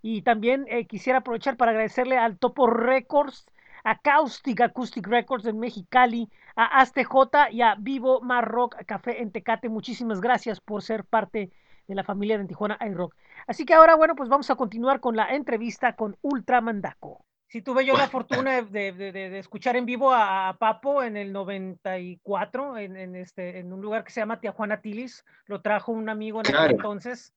Y 0.00 0.22
también 0.22 0.64
eh, 0.68 0.86
quisiera 0.86 1.18
aprovechar 1.18 1.56
para 1.56 1.72
agradecerle 1.72 2.16
al 2.16 2.38
Topo 2.38 2.68
Records, 2.68 3.46
a 3.82 3.98
Caustic 3.98 4.60
Acoustic 4.60 5.08
Records 5.08 5.46
en 5.46 5.58
Mexicali, 5.58 6.30
a 6.54 6.78
ASTJ 6.82 7.50
y 7.50 7.62
a 7.62 7.74
Vivo 7.76 8.20
Mar 8.20 8.46
Rock 8.46 8.76
Café 8.86 9.22
en 9.22 9.32
Tecate. 9.32 9.68
Muchísimas 9.68 10.20
gracias 10.20 10.60
por 10.60 10.82
ser 10.82 11.02
parte 11.04 11.38
de 11.38 11.52
la 11.96 12.04
familia 12.04 12.38
de 12.38 12.44
Tijuana 12.46 12.78
iRock. 12.80 13.14
Así 13.46 13.64
que 13.64 13.74
ahora, 13.74 13.94
bueno, 13.94 14.14
pues 14.14 14.28
vamos 14.28 14.50
a 14.50 14.56
continuar 14.56 15.00
con 15.00 15.16
la 15.16 15.34
entrevista 15.34 15.96
con 15.96 16.16
Ultra 16.22 16.60
Mandaco. 16.60 17.24
Sí, 17.50 17.62
tuve 17.62 17.84
yo 17.84 17.96
la 17.96 18.08
fortuna 18.08 18.62
de, 18.62 18.92
de, 18.92 19.10
de, 19.10 19.38
escuchar 19.40 19.74
en 19.74 19.84
vivo 19.84 20.12
a, 20.14 20.56
Papo 20.60 21.02
en 21.02 21.16
el 21.16 21.32
94, 21.32 22.78
en, 22.78 22.96
en, 22.96 23.16
este, 23.16 23.58
en 23.58 23.72
un 23.72 23.80
lugar 23.80 24.04
que 24.04 24.12
se 24.12 24.20
llama 24.20 24.40
Tijuana 24.40 24.80
Tilis. 24.80 25.24
Lo 25.46 25.60
trajo 25.60 25.90
un 25.90 26.08
amigo 26.08 26.38
en 26.38 26.44
claro. 26.44 26.70
entonces. 26.70 27.34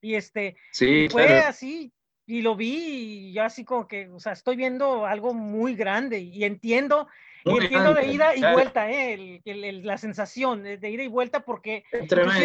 Y 0.00 0.16
este, 0.16 0.56
sí, 0.72 1.06
fue 1.08 1.26
claro. 1.26 1.46
así, 1.48 1.92
y 2.26 2.42
lo 2.42 2.56
vi 2.56 3.28
y 3.28 3.32
yo 3.34 3.44
así 3.44 3.64
como 3.64 3.86
que, 3.86 4.08
o 4.08 4.18
sea, 4.18 4.32
estoy 4.32 4.56
viendo 4.56 5.06
algo 5.06 5.32
muy 5.32 5.76
grande 5.76 6.18
y 6.18 6.42
entiendo, 6.42 7.06
muy 7.44 7.60
y 7.60 7.62
entiendo 7.64 7.92
grande, 7.92 8.08
de 8.08 8.14
ida 8.14 8.32
claro. 8.32 8.52
y 8.52 8.54
vuelta, 8.54 8.90
¿eh? 8.90 9.12
El, 9.12 9.42
el, 9.44 9.64
el, 9.64 9.86
la 9.86 9.96
sensación 9.96 10.64
de 10.64 10.90
ida 10.90 11.04
y 11.04 11.08
vuelta 11.08 11.44
porque 11.44 11.84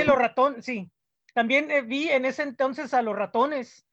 los 0.05 0.17
ratones, 0.17 0.63
sí, 0.63 0.91
también 1.37 1.69
eh, 1.69 1.83
vi 1.83 2.09
en 2.09 2.25
ese 2.25 2.41
entonces 2.41 2.95
a 2.95 3.03
los 3.03 3.15
ratones 3.15 3.85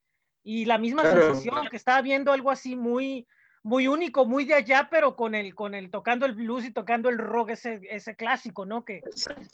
y 0.43 0.65
la 0.65 0.79
misma 0.79 1.03
claro. 1.03 1.27
sensación 1.27 1.69
que 1.69 1.77
estaba 1.77 2.01
viendo 2.01 2.33
algo 2.33 2.51
así 2.51 2.75
muy 2.75 3.27
muy 3.63 3.87
único, 3.87 4.25
muy 4.25 4.47
de 4.47 4.55
allá, 4.55 4.89
pero 4.91 5.15
con 5.15 5.35
el, 5.35 5.55
con 5.55 5.75
el 5.75 5.91
tocando 5.91 6.25
el 6.25 6.33
blues 6.33 6.65
y 6.65 6.73
tocando 6.73 7.11
el 7.11 7.19
rock, 7.19 7.51
ese, 7.51 7.83
ese 7.91 8.17
clásico, 8.17 8.65
¿no? 8.65 8.83
Que, 8.87 9.03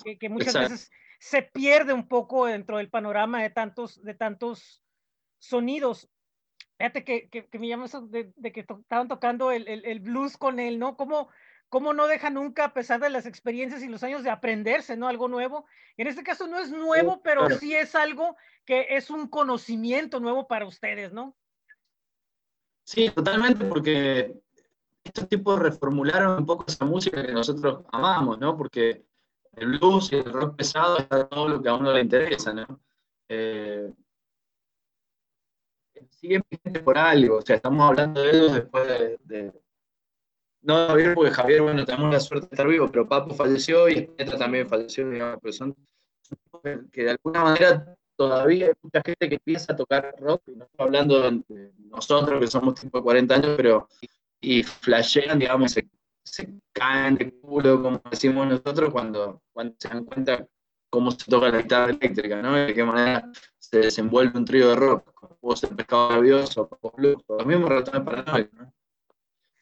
que, 0.05 0.19
que, 0.21 0.29
muchas 0.29 0.55
Exacto. 0.55 0.71
veces 0.71 0.91
se 1.19 1.43
pierde 1.43 1.93
un 1.93 2.07
poco 2.07 2.47
dentro 2.47 2.79
del 2.79 2.91
panorama 2.91 3.43
de 3.43 3.51
tantos, 3.51 4.01
de 4.05 4.15
tantos 4.15 4.85
sonidos. 5.41 6.09
Fíjate 6.79 7.03
que, 7.03 7.29
que, 7.29 7.49
que 7.49 7.59
me 7.59 7.67
llama 7.67 7.87
eso 7.87 8.03
de, 8.03 8.33
de 8.37 8.53
que 8.53 8.63
to 8.63 8.79
estaban 8.79 9.09
tocando 9.09 9.51
el, 9.51 9.67
el, 9.67 9.85
el, 9.85 9.99
blues 9.99 10.37
con 10.37 10.61
él, 10.61 10.79
¿no? 10.79 10.97
¿Cómo, 10.97 11.29
¿Cómo 11.71 11.95
no 11.95 12.09
deja 12.09 12.31
nunca, 12.31 12.65
a 12.65 12.75
pesar 12.75 13.01
de 13.01 13.11
las 13.11 13.27
experiencias 13.27 13.83
y 13.83 13.89
los 13.89 14.03
años, 14.03 14.25
de 14.25 14.31
aprenderse, 14.31 14.97
¿no? 14.97 15.07
Algo 15.07 15.29
nuevo. 15.29 15.67
En 15.97 16.09
este 16.09 16.25
caso 16.25 16.49
no 16.49 16.59
es 16.59 16.71
nuevo, 16.71 17.23
pero 17.23 17.49
sí 17.49 17.75
es 17.75 17.95
algo 17.95 18.37
que 18.65 18.87
es 18.91 19.09
un 19.09 19.29
conocimiento 19.29 20.19
nuevo 20.19 20.49
para 20.49 20.67
ustedes, 20.67 21.13
¿no? 21.13 21.37
Sí, 22.83 23.09
totalmente, 23.11 23.65
porque 23.65 24.35
estos 25.05 25.29
tipos 25.29 25.61
reformularon 25.61 26.39
un 26.39 26.47
poco 26.47 26.65
esa 26.67 26.85
música 26.85 27.25
que 27.25 27.33
nosotros 27.33 27.85
amamos, 27.93 28.41
¿no? 28.41 28.57
Porque 28.57 29.05
el 29.53 29.79
blues 29.79 30.13
y 30.13 30.17
el 30.17 30.25
rock 30.25 30.57
pesado 30.57 30.99
está 30.99 31.29
todo 31.29 31.49
lo 31.49 31.63
que 31.63 31.69
a 31.69 31.75
uno 31.75 31.93
le 31.93 32.01
interesa, 32.01 32.53
¿no? 32.53 32.67
Eh, 33.29 33.93
siguen 36.09 36.43
por 36.85 36.99
algo, 36.99 37.37
o 37.37 37.43
sea, 37.43 37.55
estamos 37.55 37.89
hablando 37.89 38.23
de 38.23 38.31
ellos 38.31 38.55
después 38.55 38.89
de, 38.89 39.19
de, 39.25 39.53
No 40.63 40.89
Javier, 40.89 41.15
porque 41.15 41.31
Javier, 41.31 41.63
bueno, 41.63 41.85
tenemos 41.85 42.13
la 42.13 42.21
suerte 42.21 42.49
de 42.49 42.55
estar 42.55 42.69
vivo, 42.69 42.91
pero 42.91 43.09
Papo 43.09 43.35
falleció 43.35 43.89
y 43.89 44.03
Petra 44.07 44.39
también 44.39 44.69
falleció, 44.69 45.09
digamos, 45.09 45.39
pero 45.41 45.53
son 45.53 45.77
que 46.93 47.05
de 47.05 47.11
alguna 47.11 47.45
manera 47.45 47.97
todavía 48.17 48.67
hay 48.67 48.73
mucha 48.83 49.03
gente 49.03 49.29
que 49.29 49.35
empieza 49.37 49.73
a 49.73 49.77
tocar 49.77 50.15
rock, 50.19 50.43
no 50.49 50.65
estoy 50.65 50.87
hablando 50.87 51.31
de 51.31 51.73
nosotros 51.89 52.41
que 52.41 52.47
somos 52.47 52.75
tipo 52.75 52.99
de 52.99 53.05
40 53.05 53.35
años, 53.35 53.55
pero 53.57 53.89
y 54.41 54.63
flashean, 54.63 55.39
digamos, 55.39 55.73
se, 55.73 55.89
caen 56.73 57.17
de 57.17 57.33
culo, 57.41 57.83
como 57.83 58.01
decimos 58.11 58.47
nosotros, 58.47 58.91
cuando, 58.91 59.43
cuando 59.53 59.75
se 59.79 59.89
dan 59.89 60.05
cuenta 60.05 60.47
cómo 60.89 61.11
se 61.11 61.31
toca 61.31 61.51
la 61.51 61.63
guitarra 61.63 61.93
eléctrica, 61.93 62.43
¿no? 62.43 62.55
De 62.55 62.75
qué 62.75 62.85
manera 62.85 63.31
se 63.59 63.79
desenvuelve 63.79 64.39
un 64.39 64.45
trío 64.45 64.69
de 64.69 64.77
rock, 64.77 65.13
como 65.15 65.37
puede 65.37 65.57
ser 65.59 65.77
Pescado 65.77 66.11
Rabioso, 66.11 66.69
Papo 66.69 66.93
Blues, 66.97 67.23
los 67.29 67.47
mismos 67.47 67.69
ratones 67.69 68.03
paranoicos, 68.03 68.53
¿no? 68.53 68.73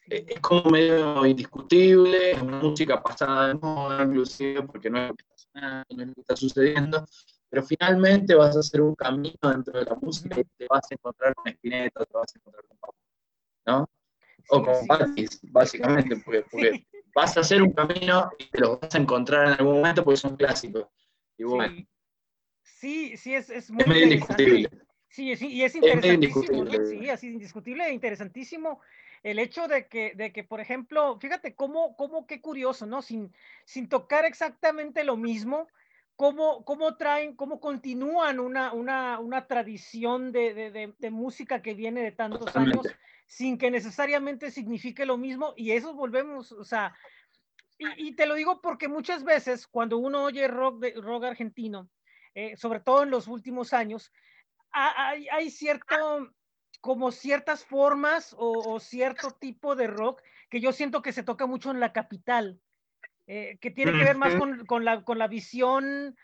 Es 0.09 0.39
como 0.39 0.71
medio 0.71 1.25
indiscutible, 1.25 2.31
es 2.31 2.41
una 2.41 2.59
música 2.59 3.01
pasada 3.01 3.49
de 3.49 3.53
moda, 3.55 4.03
inclusive, 4.03 4.63
porque 4.63 4.89
no 4.89 4.99
es 4.99 5.09
lo 5.09 5.15
que 5.15 5.23
está 5.23 5.35
sonando, 5.37 5.85
no 5.95 6.01
es 6.01 6.07
lo 6.07 6.13
que 6.15 6.21
está 6.21 6.35
sucediendo, 6.35 7.05
pero 7.49 7.63
finalmente 7.63 8.35
vas 8.35 8.55
a 8.55 8.59
hacer 8.59 8.81
un 8.81 8.95
camino 8.95 9.37
dentro 9.41 9.79
de 9.79 9.85
la 9.85 9.95
música 9.95 10.39
y 10.39 10.43
te 10.57 10.67
vas 10.67 10.85
a 10.89 10.95
encontrar 10.95 11.35
con 11.35 11.47
Spinetta, 11.47 12.05
te 12.05 12.13
vas 12.17 12.35
a 12.35 12.39
encontrar 12.39 12.65
con 12.65 12.77
Papo, 12.77 12.95
¿no? 13.67 13.89
O 14.49 14.63
con 14.63 14.87
Patis, 14.87 15.39
básicamente, 15.43 16.17
porque, 16.25 16.45
porque 16.49 16.87
vas 17.13 17.37
a 17.37 17.41
hacer 17.41 17.61
un 17.61 17.71
camino 17.71 18.31
y 18.39 18.49
te 18.49 18.59
los 18.61 18.79
vas 18.79 18.95
a 18.95 18.97
encontrar 18.97 19.47
en 19.47 19.53
algún 19.53 19.75
momento 19.75 20.03
porque 20.03 20.17
son 20.17 20.35
clásicos. 20.35 20.87
Y 21.37 21.43
bueno, 21.43 21.85
sí, 22.63 23.15
sí, 23.15 23.35
es, 23.35 23.49
es 23.49 23.69
muy 23.69 23.83
es 23.83 23.87
medio 23.87 24.03
indiscutible. 24.05 24.69
Sí, 25.09 25.35
sí, 25.35 25.47
y 25.47 25.63
es 25.63 25.75
interesantísimo, 25.75 26.63
¿no? 26.63 26.85
sí, 26.85 27.09
así 27.09 27.27
indiscutible 27.27 27.87
e 27.87 27.93
interesantísimo 27.93 28.79
el 29.23 29.39
hecho 29.39 29.67
de 29.67 29.87
que, 29.87 30.13
de 30.15 30.31
que, 30.31 30.43
por 30.43 30.59
ejemplo, 30.59 31.17
fíjate 31.19 31.55
cómo, 31.55 31.95
cómo 31.95 32.25
qué 32.25 32.41
curioso, 32.41 32.85
¿no? 32.85 33.01
Sin, 33.01 33.33
sin 33.65 33.89
tocar 33.89 34.25
exactamente 34.25 35.03
lo 35.03 35.17
mismo, 35.17 35.67
cómo, 36.15 36.63
cómo 36.65 36.97
traen, 36.97 37.35
cómo 37.35 37.59
continúan 37.59 38.39
una, 38.39 38.73
una, 38.73 39.19
una 39.19 39.47
tradición 39.47 40.31
de, 40.31 40.53
de, 40.53 40.71
de, 40.71 40.93
de, 40.97 41.11
música 41.11 41.61
que 41.61 41.73
viene 41.73 42.01
de 42.01 42.11
tantos 42.11 42.45
Totalmente. 42.45 42.89
años, 42.89 42.99
sin 43.27 43.57
que 43.57 43.71
necesariamente 43.71 44.51
signifique 44.51 45.05
lo 45.05 45.17
mismo, 45.17 45.53
y 45.55 45.71
eso 45.71 45.93
volvemos, 45.93 46.51
o 46.51 46.63
sea, 46.63 46.95
y, 47.77 48.09
y 48.09 48.15
te 48.15 48.25
lo 48.25 48.35
digo 48.35 48.61
porque 48.61 48.87
muchas 48.87 49.23
veces 49.23 49.67
cuando 49.67 49.97
uno 49.97 50.23
oye 50.23 50.47
rock, 50.47 50.85
rock 50.97 51.23
argentino, 51.25 51.89
eh, 52.35 52.55
sobre 52.57 52.79
todo 52.79 53.03
en 53.03 53.11
los 53.11 53.27
últimos 53.27 53.73
años, 53.73 54.11
hay, 54.71 55.27
hay 55.29 55.49
cierto 55.49 56.31
como 56.81 57.11
ciertas 57.11 57.65
formas 57.65 58.33
o, 58.37 58.73
o, 58.73 58.79
cierto 58.79 59.31
tipo 59.31 59.75
de 59.75 59.87
rock 59.87 60.21
que 60.49 60.61
yo 60.61 60.71
siento 60.71 61.01
que 61.01 61.11
se 61.11 61.23
toca 61.23 61.45
mucho 61.45 61.71
en 61.71 61.79
la 61.79 61.93
capital, 61.93 62.59
eh, 63.27 63.57
que 63.61 63.69
tiene 63.69 63.91
que 63.91 64.03
ver 64.03 64.17
más 64.17 64.35
con, 64.35 64.65
con, 64.65 64.85
la, 64.85 65.03
con 65.03 65.19
la 65.19 65.27
visión, 65.27 66.15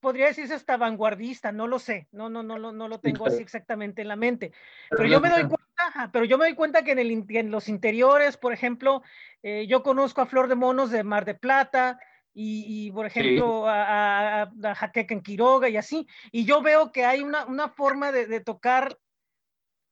podría 0.00 0.26
decirse 0.26 0.54
hasta 0.54 0.76
vanguardista, 0.76 1.50
no 1.50 1.66
lo 1.66 1.78
sé, 1.78 2.08
no, 2.12 2.28
no, 2.28 2.42
no, 2.42 2.58
no, 2.58 2.72
no 2.72 2.88
lo 2.88 3.00
tengo 3.00 3.26
así 3.26 3.42
exactamente 3.42 4.02
en 4.02 4.08
la 4.08 4.16
mente, 4.16 4.52
pero 4.90 5.06
yo 5.06 5.20
me 5.20 5.30
doy 5.30 5.42
cuenta, 5.44 6.10
pero 6.12 6.24
yo 6.24 6.38
me 6.38 6.44
doy 6.44 6.54
cuenta 6.54 6.84
que 6.84 6.92
en, 6.92 6.98
el, 6.98 7.24
en 7.28 7.50
los 7.50 7.68
interiores, 7.68 8.36
por 8.36 8.52
ejemplo, 8.52 9.02
eh, 9.42 9.66
yo 9.66 9.82
conozco 9.82 10.20
a 10.20 10.26
Flor 10.26 10.48
de 10.48 10.54
Monos 10.54 10.90
de 10.90 11.02
Mar 11.02 11.24
de 11.24 11.34
Plata, 11.34 11.98
y, 12.36 12.86
y, 12.88 12.90
por 12.90 13.06
ejemplo 13.06 13.62
sí. 13.62 13.68
a, 13.68 14.42
a, 14.42 14.52
a 14.64 14.74
Jaqueca 14.74 15.14
en 15.14 15.22
Quiroga 15.22 15.68
y 15.68 15.76
así, 15.76 16.08
y 16.32 16.44
yo 16.44 16.62
veo 16.62 16.90
que 16.90 17.04
hay 17.04 17.22
una, 17.22 17.44
una 17.46 17.68
forma 17.68 18.10
de, 18.10 18.26
de 18.26 18.40
tocar 18.40 18.98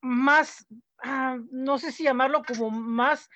más, 0.02 0.66
ah, 1.02 1.38
no 1.50 1.78
sé 1.78 1.92
si 1.92 2.02
llamarlo 2.02 2.42
como 2.44 2.70
más 2.70 3.30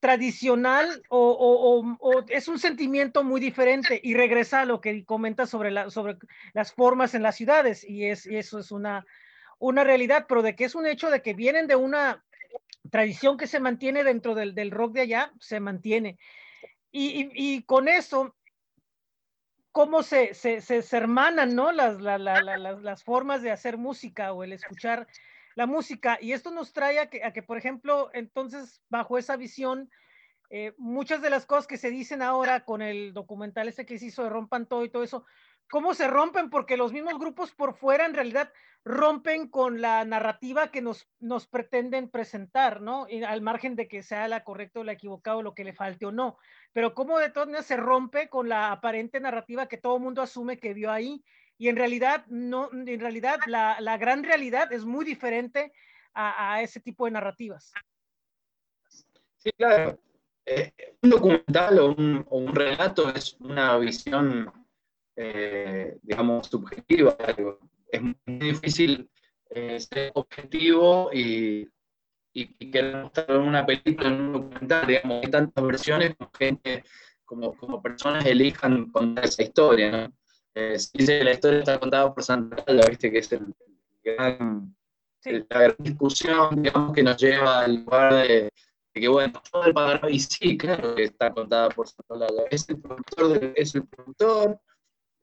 tradicional 0.00 1.02
o, 1.10 2.24
es 2.28 2.48
un 2.48 2.58
sentimiento 2.58 3.22
muy 3.24 3.40
diferente 3.40 4.00
y 4.02 4.14
regresa 4.14 4.60
a 4.60 4.64
lo 4.64 4.80
que 4.80 5.04
comenta 5.04 5.46
sobre, 5.46 5.70
la, 5.70 5.90
sobre 5.90 6.16
las 6.54 6.72
formas 6.72 7.14
en 7.14 7.22
las 7.22 7.36
ciudades 7.36 7.84
y, 7.84 8.06
es, 8.06 8.26
eso 8.26 8.58
es 8.58 8.72
una, 8.72 9.04
una 9.58 9.84
realidad, 9.84 10.24
pero 10.28 10.42
de 10.42 10.56
que 10.56 10.64
es 10.64 10.74
un 10.74 10.86
hecho 10.86 11.10
de 11.10 11.20
que 11.20 11.34
vienen 11.34 11.66
de 11.66 11.76
una 11.76 12.24
tradición 12.90 13.36
que 13.36 13.46
se 13.46 13.60
mantiene 13.60 14.04
dentro 14.04 14.34
del, 14.34 14.54
del 14.54 14.70
rock 14.70 14.94
de 14.94 15.00
allá, 15.02 15.32
se 15.40 15.60
mantiene. 15.60 16.18
Y, 16.90 17.30
y, 17.34 17.62
con 17.62 17.88
eso, 17.88 18.36
cómo 19.72 20.02
se, 20.02 20.34
se, 20.34 20.60
se, 20.60 20.96
hermanan 20.96 21.54
¿no? 21.54 21.72
las, 21.72 22.00
la, 22.00 22.18
la, 22.18 22.42
las, 22.42 22.82
las 22.82 23.02
formas 23.02 23.40
de 23.40 23.50
hacer 23.50 23.78
música 23.78 24.32
o 24.32 24.44
el 24.44 24.52
escuchar 24.52 25.06
la 25.54 25.66
música. 25.66 26.18
Y 26.20 26.32
esto 26.32 26.50
nos 26.50 26.72
trae 26.72 26.98
a 26.98 27.08
que, 27.08 27.42
por 27.42 27.58
ejemplo, 27.58 28.10
entonces, 28.12 28.82
bajo 28.88 29.18
esa 29.18 29.36
visión, 29.36 29.90
eh, 30.50 30.74
muchas 30.76 31.22
de 31.22 31.30
las 31.30 31.46
cosas 31.46 31.66
que 31.66 31.78
se 31.78 31.90
dicen 31.90 32.20
ahora 32.20 32.64
con 32.66 32.82
el 32.82 33.14
documental 33.14 33.68
ese 33.68 33.86
que 33.86 33.98
se 33.98 34.06
hizo 34.06 34.22
de 34.22 34.28
Rompan 34.28 34.66
Todo 34.66 34.84
y 34.84 34.90
todo 34.90 35.02
eso, 35.02 35.24
¿cómo 35.70 35.94
se 35.94 36.08
rompen? 36.08 36.50
Porque 36.50 36.76
los 36.76 36.92
mismos 36.92 37.18
grupos 37.18 37.52
por 37.52 37.74
fuera 37.74 38.04
en 38.04 38.12
realidad 38.12 38.52
rompen 38.84 39.48
con 39.48 39.80
la 39.80 40.04
narrativa 40.04 40.70
que 40.70 40.82
nos, 40.82 41.08
nos 41.20 41.46
pretenden 41.46 42.10
presentar, 42.10 42.82
¿no? 42.82 43.06
Al 43.26 43.40
margen 43.40 43.76
de 43.76 43.88
que 43.88 44.02
sea 44.02 44.28
la 44.28 44.44
correcta 44.44 44.80
o 44.80 44.84
la 44.84 44.92
equivocada 44.92 45.38
o 45.38 45.42
lo 45.42 45.54
que 45.54 45.64
le 45.64 45.72
falte 45.72 46.04
o 46.04 46.12
no. 46.12 46.36
Pero 46.74 46.94
cómo 46.94 47.18
de 47.18 47.30
todas 47.30 47.48
maneras 47.48 47.66
se 47.66 47.76
rompe 47.78 48.28
con 48.28 48.48
la 48.50 48.72
aparente 48.72 49.20
narrativa 49.20 49.68
que 49.68 49.78
todo 49.78 49.98
mundo 49.98 50.20
asume 50.20 50.58
que 50.58 50.74
vio 50.74 50.90
ahí 50.90 51.24
y 51.62 51.68
en 51.68 51.76
realidad, 51.76 52.26
no, 52.26 52.70
en 52.72 52.98
realidad 52.98 53.38
la, 53.46 53.80
la 53.80 53.96
gran 53.96 54.24
realidad 54.24 54.72
es 54.72 54.84
muy 54.84 55.04
diferente 55.04 55.72
a, 56.12 56.54
a, 56.54 56.60
ese 56.60 56.80
tipo 56.80 57.04
de 57.04 57.12
narrativas. 57.12 57.72
Sí, 59.36 59.52
claro. 59.56 59.96
Eh, 60.44 60.72
un 61.02 61.10
documental 61.10 61.78
o 61.78 61.94
un, 61.94 62.52
relato 62.52 63.10
es 63.10 63.36
una 63.38 63.78
visión, 63.78 64.50
eh, 65.14 65.98
digamos, 66.02 66.48
subjetiva. 66.48 67.16
Es 67.92 68.02
muy 68.02 68.16
difícil 68.26 69.08
eh, 69.50 69.78
ser 69.78 70.10
objetivo 70.14 71.10
y, 71.12 71.68
y, 72.32 72.56
estar 72.58 73.30
en 73.30 73.40
una 73.40 73.64
película, 73.64 74.08
en 74.08 74.20
un 74.20 74.32
documental, 74.32 74.86
digamos, 74.88 75.24
hay 75.24 75.30
tantas 75.30 75.64
versiones 75.64 76.16
como 76.16 76.32
gente, 76.36 76.82
como, 77.24 77.56
como 77.56 77.80
personas 77.80 78.26
elijan 78.26 78.90
contar 78.90 79.26
esa 79.26 79.44
historia, 79.44 79.92
¿no? 79.92 80.21
Eh, 80.54 80.76
dice 80.94 81.18
que 81.18 81.24
la 81.24 81.32
historia 81.32 81.58
está 81.60 81.80
contada 81.80 82.12
por 82.12 82.22
Santa 82.22 82.64
viste 82.88 83.10
que 83.10 83.18
es 83.18 83.32
el, 83.32 83.54
gran, 84.04 84.74
Sí. 85.20 85.30
la 85.48 85.60
gran 85.60 85.76
discusión, 85.78 86.62
digamos, 86.62 86.92
que 86.92 87.02
nos 87.02 87.16
lleva 87.16 87.60
al 87.60 87.76
lugar 87.76 88.12
de, 88.14 88.50
de 88.94 89.00
que, 89.00 89.08
bueno, 89.08 89.40
todo 89.50 89.64
el 89.64 89.72
panorama, 89.72 90.10
y 90.10 90.18
sí, 90.18 90.58
claro 90.58 90.94
que 90.94 91.04
está 91.04 91.32
contada 91.32 91.68
por 91.70 91.88
Santa 91.88 92.18
Santana, 92.18 92.42
es 92.50 92.68
el 92.68 92.80
productor, 92.80 93.28
de- 93.40 93.52
es 93.56 93.74
el 93.76 93.86
productor, 93.86 94.60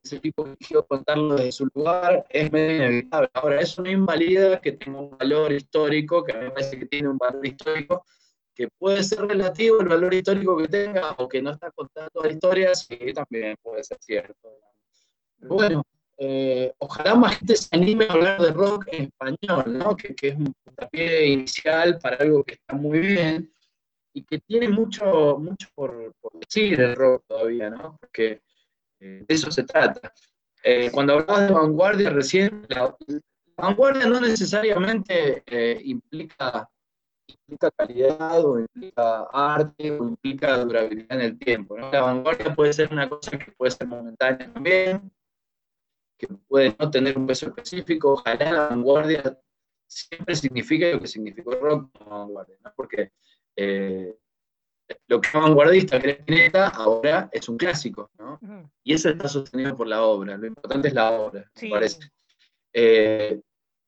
es 0.02 0.14
el 0.14 0.22
tipo 0.22 0.46
que 0.46 0.52
eligió 0.52 0.88
contarlo 0.88 1.36
desde 1.36 1.52
su 1.52 1.70
lugar, 1.76 2.26
es 2.30 2.50
medio 2.52 2.78
inevitable. 2.78 3.30
Ahora, 3.34 3.60
eso 3.62 3.84
no 3.84 3.90
invalida 3.92 4.60
que 4.62 4.72
tenga 4.72 5.00
un 5.00 5.18
valor 5.18 5.52
histórico, 5.52 6.24
que 6.24 6.32
a 6.32 6.38
mí 6.38 6.46
me 6.46 6.52
parece 6.52 6.80
que 6.80 6.86
tiene 6.86 7.10
un 7.10 7.18
valor 7.18 7.46
histórico, 7.46 8.06
que 8.56 8.70
puede 8.70 9.04
ser 9.04 9.28
relativo 9.28 9.82
el 9.82 9.90
valor 9.90 10.14
histórico 10.14 10.58
que 10.58 10.70
tenga, 10.70 11.12
o 11.18 11.28
que 11.28 11.42
no 11.42 11.52
está 11.52 11.70
contada 11.72 12.10
toda 12.10 12.28
la 12.28 12.32
historia, 12.32 12.74
sí, 12.74 12.98
también 13.14 13.58
puede 13.62 13.84
ser 13.84 13.98
cierto. 14.00 14.50
Bueno, 15.42 15.84
eh, 16.18 16.74
ojalá 16.80 17.16
más 17.16 17.38
gente 17.38 17.56
se 17.56 17.76
anime 17.76 18.06
a 18.06 18.14
hablar 18.14 18.42
de 18.42 18.52
rock 18.52 18.88
en 18.92 19.04
español, 19.06 19.78
¿no? 19.78 19.96
Que, 19.96 20.16
es 20.22 20.36
un 20.36 20.54
puntapié 20.64 21.28
inicial 21.28 21.98
para 22.00 22.18
algo 22.18 22.44
que 22.44 22.56
está 22.56 22.76
muy 22.76 23.00
bien 23.00 23.54
y 24.14 24.24
que 24.24 24.40
tiene 24.40 24.68
mucho, 24.68 25.38
mucho 25.38 25.68
por, 25.74 26.14
decir 26.34 26.80
el 26.82 26.96
rock 26.96 27.24
todavía, 27.28 27.70
¿no? 27.70 27.98
Porque 28.00 28.42
eh, 29.00 29.24
de 29.28 29.34
eso 29.34 29.50
se 29.50 29.64
trata. 29.64 30.12
Eh, 30.64 30.92
cuando 30.92 31.14
hablabas 31.14 31.48
de 31.48 31.54
vanguardia 31.54 32.10
recién, 32.10 32.66
la, 32.68 32.96
vanguardia 33.56 34.08
no 34.08 34.20
necesariamente 34.20 35.44
eh, 35.46 35.82
implica, 35.86 36.70
calidad 37.78 38.44
o 38.44 38.60
implica 38.60 39.24
arte 39.32 39.92
o 39.92 40.08
implica 40.08 40.58
durabilidad 40.58 41.12
en 41.12 41.22
el 41.22 41.40
tiempo. 41.40 41.78
La 41.78 42.02
vanguardia 42.02 42.54
puede 42.54 42.74
ser 42.74 42.92
una 42.92 43.08
cosa 43.08 43.38
que 43.38 43.52
puede 43.52 43.72
ser 43.72 43.88
momentánea 43.88 44.52
también, 44.52 45.12
que 46.20 46.28
puede 46.28 46.76
no 46.78 46.92
tener 46.92 47.18
un 47.18 47.26
peso 47.26 47.48
específico. 47.48 48.14
Ojalá 48.14 48.52
la 48.52 48.68
vanguardia 48.68 49.40
siempre 49.88 50.36
signifique 50.36 50.92
lo 50.94 51.00
que 51.00 51.08
significó 51.08 51.54
el 51.54 51.62
rock 51.62 51.98
como 51.98 52.20
vanguardia, 52.20 52.58
¿no? 52.64 52.74
porque 52.76 53.14
eh, 53.56 54.16
lo 55.08 55.22
que 55.22 55.28
es 55.28 55.34
vanguardista, 55.34 56.00
que 56.00 56.12
Spinetta, 56.12 56.68
ahora 56.70 57.30
es 57.32 57.48
un 57.48 57.58
clásico, 57.58 58.12
¿no? 58.18 58.40
Y 58.84 58.94
eso 58.94 59.10
está 59.10 59.28
sostenido 59.28 59.76
por 59.76 59.88
la 59.88 60.02
obra. 60.02 60.36
Lo 60.36 60.48
importante 60.48 60.88
es 60.90 60.94
la 60.94 61.12
obra, 61.12 61.50
Sí. 61.56 61.68
me 61.68 61.72
parece. 61.72 62.12
Eh, 62.74 63.40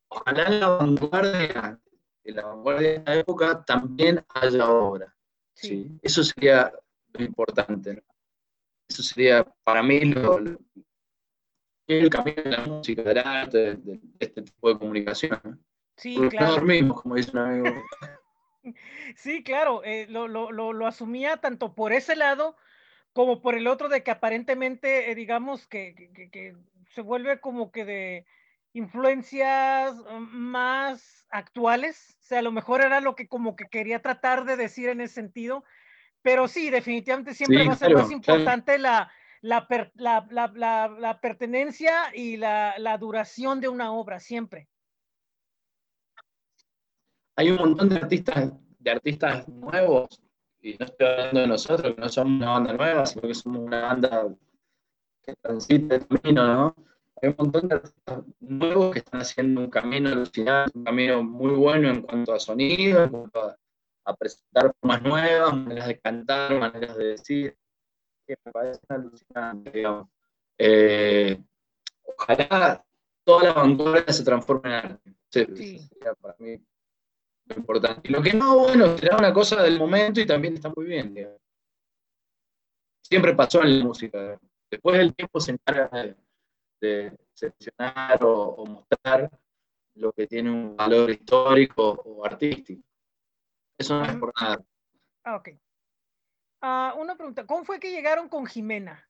ojalá 0.08 0.50
la 0.50 0.67
vanguardia, 0.70 1.80
en 2.24 2.36
la 2.36 2.46
vanguardia 2.46 2.89
de 2.89 2.96
esta 2.98 3.15
época 3.15 3.63
también 3.65 4.24
haya 4.30 4.70
obra. 4.70 5.15
Sí. 5.54 5.67
¿sí? 5.67 6.00
Eso 6.04 6.24
sería 6.24 6.72
lo 7.13 7.26
importante. 7.26 7.96
¿no? 7.96 8.02
Eso 8.88 9.02
sería 9.02 9.44
para 9.63 9.82
mí 9.82 10.02
lo, 10.02 10.39
el 11.99 12.10
camino 12.10 12.41
de 12.43 12.51
la 12.51 12.65
música, 12.65 13.01
del 13.04 13.17
arte, 13.17 13.58
de, 13.58 13.75
de 13.75 13.99
este 14.19 14.41
tipo 14.41 14.69
de 14.69 14.80
comunicación. 14.80 15.39
¿no? 15.43 15.58
Sí, 15.97 16.15
Porque 16.15 16.38
no 16.38 16.45
claro. 16.45 16.51
dormimos, 16.54 17.01
como 17.01 17.15
dice 17.15 17.32
un 17.34 17.39
amigo. 17.39 17.73
Sí, 19.15 19.43
claro, 19.43 19.84
eh, 19.84 20.06
lo, 20.08 20.27
lo, 20.27 20.51
lo, 20.51 20.71
lo 20.71 20.86
asumía 20.86 21.38
tanto 21.38 21.73
por 21.73 21.93
ese 21.93 22.15
lado 22.15 22.56
como 23.13 23.41
por 23.41 23.56
el 23.56 23.67
otro 23.67 23.89
de 23.89 24.04
que 24.04 24.12
aparentemente, 24.12 25.12
eh, 25.12 25.15
digamos, 25.15 25.67
que, 25.67 25.95
que- 26.32 26.56
se 26.93 27.01
vuelve 27.01 27.39
como 27.39 27.71
que 27.71 27.86
de 27.86 28.25
influencias 28.73 29.95
mm, 29.95 30.27
más 30.36 31.25
actuales, 31.30 32.17
o 32.19 32.23
sea, 32.23 32.39
a 32.39 32.41
lo 32.43 32.51
mejor 32.51 32.82
era 32.82 32.99
lo 33.01 33.15
que 33.15 33.27
como 33.27 33.56
que 33.56 33.65
quería 33.65 34.01
tratar 34.01 34.45
de 34.45 34.58
decir 34.58 34.89
en 34.89 35.01
ese 35.01 35.15
sentido, 35.15 35.63
pero 36.21 36.47
sí, 36.47 36.69
definitivamente 36.69 37.34
siempre 37.34 37.60
Sí, 37.60 37.67
va 37.67 37.73
a 37.73 37.77
ser 37.77 37.88
claro, 37.89 38.01
más 38.04 38.12
claro. 38.12 38.39
importante 38.39 38.77
la, 38.77 39.12
la, 39.41 39.67
per- 39.67 39.91
la, 39.95 40.25
la- 40.30 40.88
la- 40.88 41.19
pertenencia 41.19 42.15
y 42.15 42.38
la, 42.38 42.75
la 42.77 42.97
duración 42.97 43.60
de 43.60 43.69
una 43.69 43.91
obra, 43.93 44.19
siempre. 44.19 44.67
hay 47.36 47.49
un 47.49 47.58
montón 47.58 47.89
de 47.89 47.95
artistas, 47.95 48.51
de 48.77 48.91
artistas 48.91 49.47
nuevos, 49.47 50.21
y 50.62 50.75
no 50.77 50.86
estoy 50.86 51.08
hablando 51.08 51.39
de 51.39 51.47
nosotros, 51.47 51.95
que 51.95 52.01
no 52.01 52.10
somos 52.10 52.34
una 52.39 52.51
banda 52.51 52.73
nueva, 52.73 53.06
sino 53.06 53.21
que 53.23 53.34
somos 53.34 53.62
una 53.62 53.82
banda 53.82 54.27
que 55.23 55.36
transita 55.41 55.95
el 55.95 56.08
camino, 56.08 56.45
¿no? 56.47 56.75
Hay 57.21 57.30
un 57.30 57.36
montón 57.38 57.67
de 57.67 57.75
artistas 57.75 58.23
nuevos 58.39 58.93
que 58.93 58.99
están 58.99 59.21
haciendo 59.21 59.62
un 59.62 59.69
camino 59.69 60.10
alucinante, 60.10 60.77
un 60.77 60.84
camino 60.84 61.23
muy 61.23 61.56
bueno 61.56 61.89
en 61.89 62.01
cuanto 62.01 62.34
a 62.34 62.39
sonido, 62.39 63.04
en 63.04 63.10
cuanto 63.10 63.41
a, 63.41 63.58
a 64.06 64.15
presentar 64.15 64.73
formas 64.80 65.01
nuevas, 65.01 65.54
maneras 65.56 65.88
de 65.88 65.99
cantar, 65.99 66.60
maneras 66.60 66.95
de 66.97 67.06
decir, 67.06 67.58
que 68.25 68.36
me 68.45 68.51
parece 68.51 68.81
alucinante, 68.89 69.71
digamos. 69.71 70.07
Eh, 70.57 71.41
ojalá 72.03 72.84
toda 73.23 73.43
la 73.43 73.53
vanguardia 73.53 74.13
se 74.13 74.23
transforme 74.23 74.69
en 74.69 74.75
arte. 74.75 75.13
Sí, 75.29 75.45
Sí. 75.55 75.89
para 76.21 76.36
mí 76.39 76.57
lo 77.45 77.55
importante. 77.55 78.01
Y 78.07 78.12
lo 78.12 78.21
que 78.21 78.34
no, 78.34 78.60
bueno, 78.60 78.97
será 78.97 79.17
una 79.17 79.34
cosa 79.34 79.62
del 79.63 79.79
momento 79.79 80.19
y 80.21 80.25
también 80.25 80.53
está 80.55 80.71
muy 80.75 80.86
bien. 80.86 81.13
digamos. 81.13 81.39
Siempre 83.03 83.36
pasó 83.36 83.62
en 83.63 83.79
la 83.79 83.86
música. 83.86 84.39
Después 84.69 84.99
el 84.99 85.13
tiempo 85.15 85.39
se 85.39 85.51
encarga 85.51 85.89
de, 86.01 86.15
de 86.79 87.17
seleccionar 87.34 88.23
o, 88.23 88.31
o 88.55 88.65
mostrar 88.65 89.29
lo 89.95 90.13
que 90.13 90.27
tiene 90.27 90.49
un 90.49 90.77
valor 90.77 91.10
histórico 91.10 91.89
o 92.05 92.25
artístico. 92.25 92.81
Eso 93.77 93.97
no 93.99 94.05
es 94.05 94.15
por 94.15 94.31
nada. 94.39 94.63
Ah, 95.25 95.36
ok. 95.38 95.49
Ah, 96.63 96.93
una 96.95 97.15
pregunta, 97.15 97.47
¿cómo 97.47 97.65
fue 97.65 97.80
que 97.80 97.89
llegaron 97.89 98.30
con 98.30 98.45
Jimena? 98.45 99.04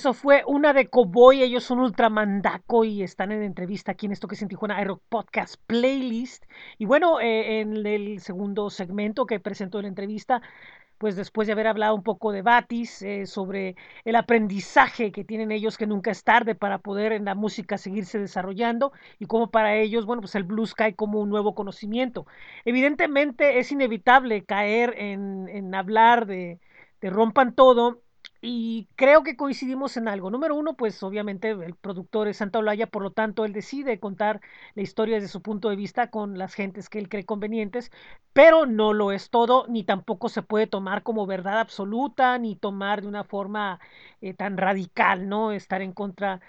Eso 0.00 0.14
fue 0.14 0.44
una 0.46 0.72
de 0.72 0.88
Cowboy. 0.88 1.42
Ellos 1.42 1.62
son 1.62 1.78
ultramandaco 1.78 2.84
y 2.84 3.02
están 3.02 3.32
en 3.32 3.42
entrevista 3.42 3.92
aquí 3.92 4.06
en 4.06 4.12
esto 4.12 4.28
que 4.28 4.34
es 4.34 4.40
en 4.40 4.48
Tijuana 4.48 4.80
iRock 4.80 5.02
Podcast 5.10 5.56
Playlist. 5.66 6.46
Y 6.78 6.86
bueno, 6.86 7.20
eh, 7.20 7.60
en 7.60 7.86
el 7.86 8.18
segundo 8.20 8.70
segmento 8.70 9.26
que 9.26 9.40
presentó 9.40 9.82
la 9.82 9.88
entrevista, 9.88 10.40
pues 10.96 11.16
después 11.16 11.46
de 11.46 11.52
haber 11.52 11.66
hablado 11.66 11.94
un 11.94 12.02
poco 12.02 12.32
de 12.32 12.40
Batis, 12.40 13.02
eh, 13.02 13.26
sobre 13.26 13.76
el 14.06 14.16
aprendizaje 14.16 15.12
que 15.12 15.22
tienen 15.22 15.52
ellos, 15.52 15.76
que 15.76 15.86
nunca 15.86 16.12
es 16.12 16.24
tarde 16.24 16.54
para 16.54 16.78
poder 16.78 17.12
en 17.12 17.26
la 17.26 17.34
música 17.34 17.76
seguirse 17.76 18.18
desarrollando 18.18 18.92
y 19.18 19.26
como 19.26 19.50
para 19.50 19.76
ellos, 19.76 20.06
bueno, 20.06 20.22
pues 20.22 20.34
el 20.34 20.44
blues 20.44 20.72
cae 20.72 20.94
como 20.94 21.20
un 21.20 21.28
nuevo 21.28 21.54
conocimiento. 21.54 22.26
Evidentemente 22.64 23.58
es 23.58 23.70
inevitable 23.70 24.44
caer 24.46 24.94
en, 24.96 25.46
en 25.50 25.74
hablar 25.74 26.24
de, 26.24 26.58
de 27.02 27.10
rompan 27.10 27.54
todo 27.54 28.00
y 28.42 28.88
creo 28.96 29.22
que 29.22 29.36
coincidimos 29.36 29.96
en 29.96 30.08
algo. 30.08 30.30
Número 30.30 30.54
uno, 30.54 30.74
pues 30.74 31.02
obviamente 31.02 31.50
el 31.50 31.74
productor 31.74 32.28
es 32.28 32.38
Santa 32.38 32.58
Olaya, 32.58 32.86
por 32.86 33.02
lo 33.02 33.10
tanto 33.12 33.44
él 33.44 33.52
decide 33.52 34.00
contar 34.00 34.40
la 34.74 34.82
historia 34.82 35.16
desde 35.16 35.28
su 35.28 35.42
punto 35.42 35.68
de 35.68 35.76
vista 35.76 36.10
con 36.10 36.38
las 36.38 36.54
gentes 36.54 36.88
que 36.88 36.98
él 36.98 37.08
cree 37.08 37.24
convenientes, 37.26 37.90
pero 38.32 38.64
no 38.66 38.94
lo 38.94 39.12
es 39.12 39.30
todo, 39.30 39.66
ni 39.68 39.84
tampoco 39.84 40.28
se 40.30 40.42
puede 40.42 40.66
tomar 40.66 41.02
como 41.02 41.26
verdad 41.26 41.60
absoluta, 41.60 42.38
ni 42.38 42.56
tomar 42.56 43.02
de 43.02 43.08
una 43.08 43.24
forma 43.24 43.78
eh, 44.22 44.32
tan 44.34 44.56
radical, 44.56 45.28
¿no? 45.28 45.52
Estar 45.52 45.82
en 45.82 45.92
contra, 45.92 46.40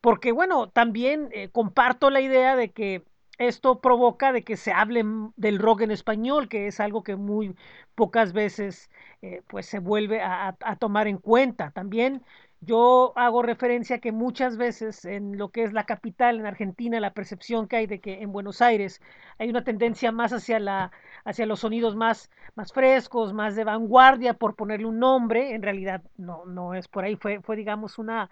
porque 0.00 0.32
bueno, 0.32 0.68
también 0.70 1.28
eh, 1.32 1.50
comparto 1.50 2.10
la 2.10 2.20
idea 2.20 2.56
de 2.56 2.72
que 2.72 3.04
esto 3.40 3.80
provoca 3.80 4.32
de 4.32 4.44
que 4.44 4.56
se 4.58 4.70
hable 4.72 5.02
del 5.36 5.58
rock 5.58 5.80
en 5.80 5.90
español, 5.90 6.48
que 6.48 6.66
es 6.66 6.78
algo 6.78 7.02
que 7.02 7.16
muy 7.16 7.56
pocas 7.94 8.34
veces 8.34 8.90
eh, 9.22 9.42
pues 9.48 9.64
se 9.66 9.78
vuelve 9.78 10.20
a, 10.20 10.56
a, 10.60 10.76
tomar 10.76 11.08
en 11.08 11.16
cuenta. 11.16 11.70
También 11.70 12.22
yo 12.60 13.14
hago 13.16 13.42
referencia 13.42 13.98
que 13.98 14.12
muchas 14.12 14.58
veces 14.58 15.06
en 15.06 15.38
lo 15.38 15.48
que 15.48 15.62
es 15.62 15.72
la 15.72 15.84
capital, 15.86 16.38
en 16.38 16.44
Argentina, 16.44 17.00
la 17.00 17.14
percepción 17.14 17.66
que 17.66 17.76
hay 17.76 17.86
de 17.86 18.00
que 18.00 18.20
en 18.20 18.30
Buenos 18.30 18.60
Aires 18.60 19.00
hay 19.38 19.48
una 19.48 19.64
tendencia 19.64 20.12
más 20.12 20.34
hacia, 20.34 20.60
la, 20.60 20.92
hacia 21.24 21.46
los 21.46 21.60
sonidos 21.60 21.96
más, 21.96 22.30
más 22.56 22.74
frescos, 22.74 23.32
más 23.32 23.56
de 23.56 23.64
vanguardia, 23.64 24.34
por 24.34 24.54
ponerle 24.54 24.84
un 24.86 24.98
nombre, 24.98 25.54
en 25.54 25.62
realidad 25.62 26.02
no, 26.18 26.44
no 26.44 26.74
es 26.74 26.88
por 26.88 27.04
ahí, 27.04 27.16
fue, 27.16 27.40
fue 27.40 27.56
digamos 27.56 27.98
una... 27.98 28.28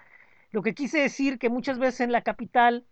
Lo 0.51 0.63
que 0.63 0.75
quise 0.75 1.01
decir 1.01 1.39
que 1.39 1.49
muchas 1.51 1.79
veces 1.79 2.01
en 2.01 2.13
la 2.13 2.23
capital 2.23 2.85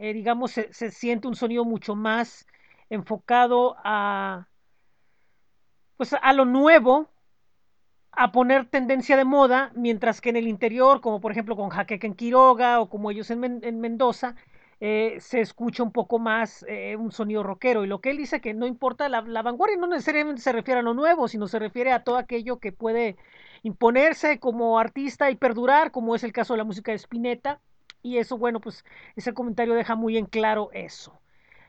eh, 0.00 0.14
digamos, 0.14 0.52
se, 0.52 0.72
se, 0.72 0.90
siente 0.90 1.28
un 1.28 1.36
sonido 1.36 1.64
mucho 1.66 1.94
más 1.94 2.46
enfocado 2.88 3.76
a, 3.84 4.48
pues, 5.98 6.14
a 6.14 6.32
lo 6.32 6.46
nuevo, 6.46 7.10
a 8.12 8.32
poner 8.32 8.64
tendencia 8.66 9.16
de 9.18 9.26
moda, 9.26 9.72
mientras 9.74 10.22
que 10.22 10.30
en 10.30 10.36
el 10.36 10.48
interior, 10.48 11.02
como 11.02 11.20
por 11.20 11.32
ejemplo 11.32 11.54
con 11.54 11.68
Jaqueca 11.68 12.06
en 12.06 12.14
Quiroga 12.14 12.80
o 12.80 12.88
como 12.88 13.10
ellos 13.10 13.30
en, 13.30 13.62
en 13.62 13.80
Mendoza, 13.80 14.36
eh, 14.80 15.18
se 15.20 15.40
escucha 15.42 15.82
un 15.82 15.92
poco 15.92 16.18
más 16.18 16.64
eh, 16.66 16.96
un 16.96 17.12
sonido 17.12 17.42
rockero. 17.42 17.84
Y 17.84 17.86
lo 17.86 18.00
que 18.00 18.10
él 18.10 18.16
dice 18.16 18.40
que 18.40 18.54
no 18.54 18.66
importa 18.66 19.08
la, 19.10 19.20
la, 19.20 19.42
vanguardia, 19.42 19.76
no 19.76 19.86
necesariamente 19.86 20.40
se 20.40 20.52
refiere 20.52 20.80
a 20.80 20.82
lo 20.82 20.94
nuevo, 20.94 21.28
sino 21.28 21.46
se 21.46 21.58
refiere 21.58 21.92
a 21.92 22.04
todo 22.04 22.16
aquello 22.16 22.58
que 22.58 22.72
puede 22.72 23.16
imponerse 23.62 24.40
como 24.40 24.78
artista 24.78 25.30
y 25.30 25.36
perdurar, 25.36 25.90
como 25.90 26.14
es 26.14 26.24
el 26.24 26.32
caso 26.32 26.54
de 26.54 26.58
la 26.58 26.64
música 26.64 26.92
de 26.92 26.96
Spinetta 26.96 27.60
y 28.02 28.18
eso, 28.18 28.38
bueno, 28.38 28.60
pues 28.60 28.84
ese 29.16 29.34
comentario 29.34 29.74
deja 29.74 29.94
muy 29.94 30.16
en 30.16 30.26
claro 30.26 30.70
eso. 30.72 31.20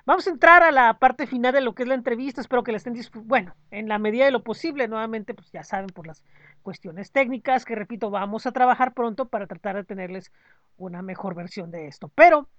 Vamos 0.05 0.25
a 0.25 0.31
entrar 0.31 0.63
a 0.63 0.71
la 0.71 0.95
parte 0.95 1.27
final 1.27 1.53
de 1.53 1.61
lo 1.61 1.75
que 1.75 1.83
es 1.83 1.89
la 1.89 1.95
entrevista. 1.95 2.41
Espero 2.41 2.63
que 2.63 2.71
la 2.71 2.77
estén 2.77 2.95
bueno, 3.25 3.55
en 3.69 3.87
la 3.87 3.99
medida 3.99 4.25
de 4.25 4.31
lo 4.31 4.43
posible. 4.43 4.87
Nuevamente, 4.87 5.33
pues 5.35 5.51
ya 5.51 5.63
saben 5.63 5.87
por 5.87 6.07
las 6.07 6.23
cuestiones 6.63 7.11
técnicas 7.11 7.65
que 7.65 7.75
repito, 7.75 8.09
vamos 8.09 8.47
a 8.47 8.51
trabajar 8.51 8.93
pronto 8.93 9.29
para 9.29 9.45
tratar 9.47 9.75
de 9.75 9.83
tenerles 9.83 10.31
una 10.77 11.01
mejor 11.03 11.35
versión 11.35 11.69
de 11.69 11.87
esto. 11.87 12.09
Pero 12.15 12.49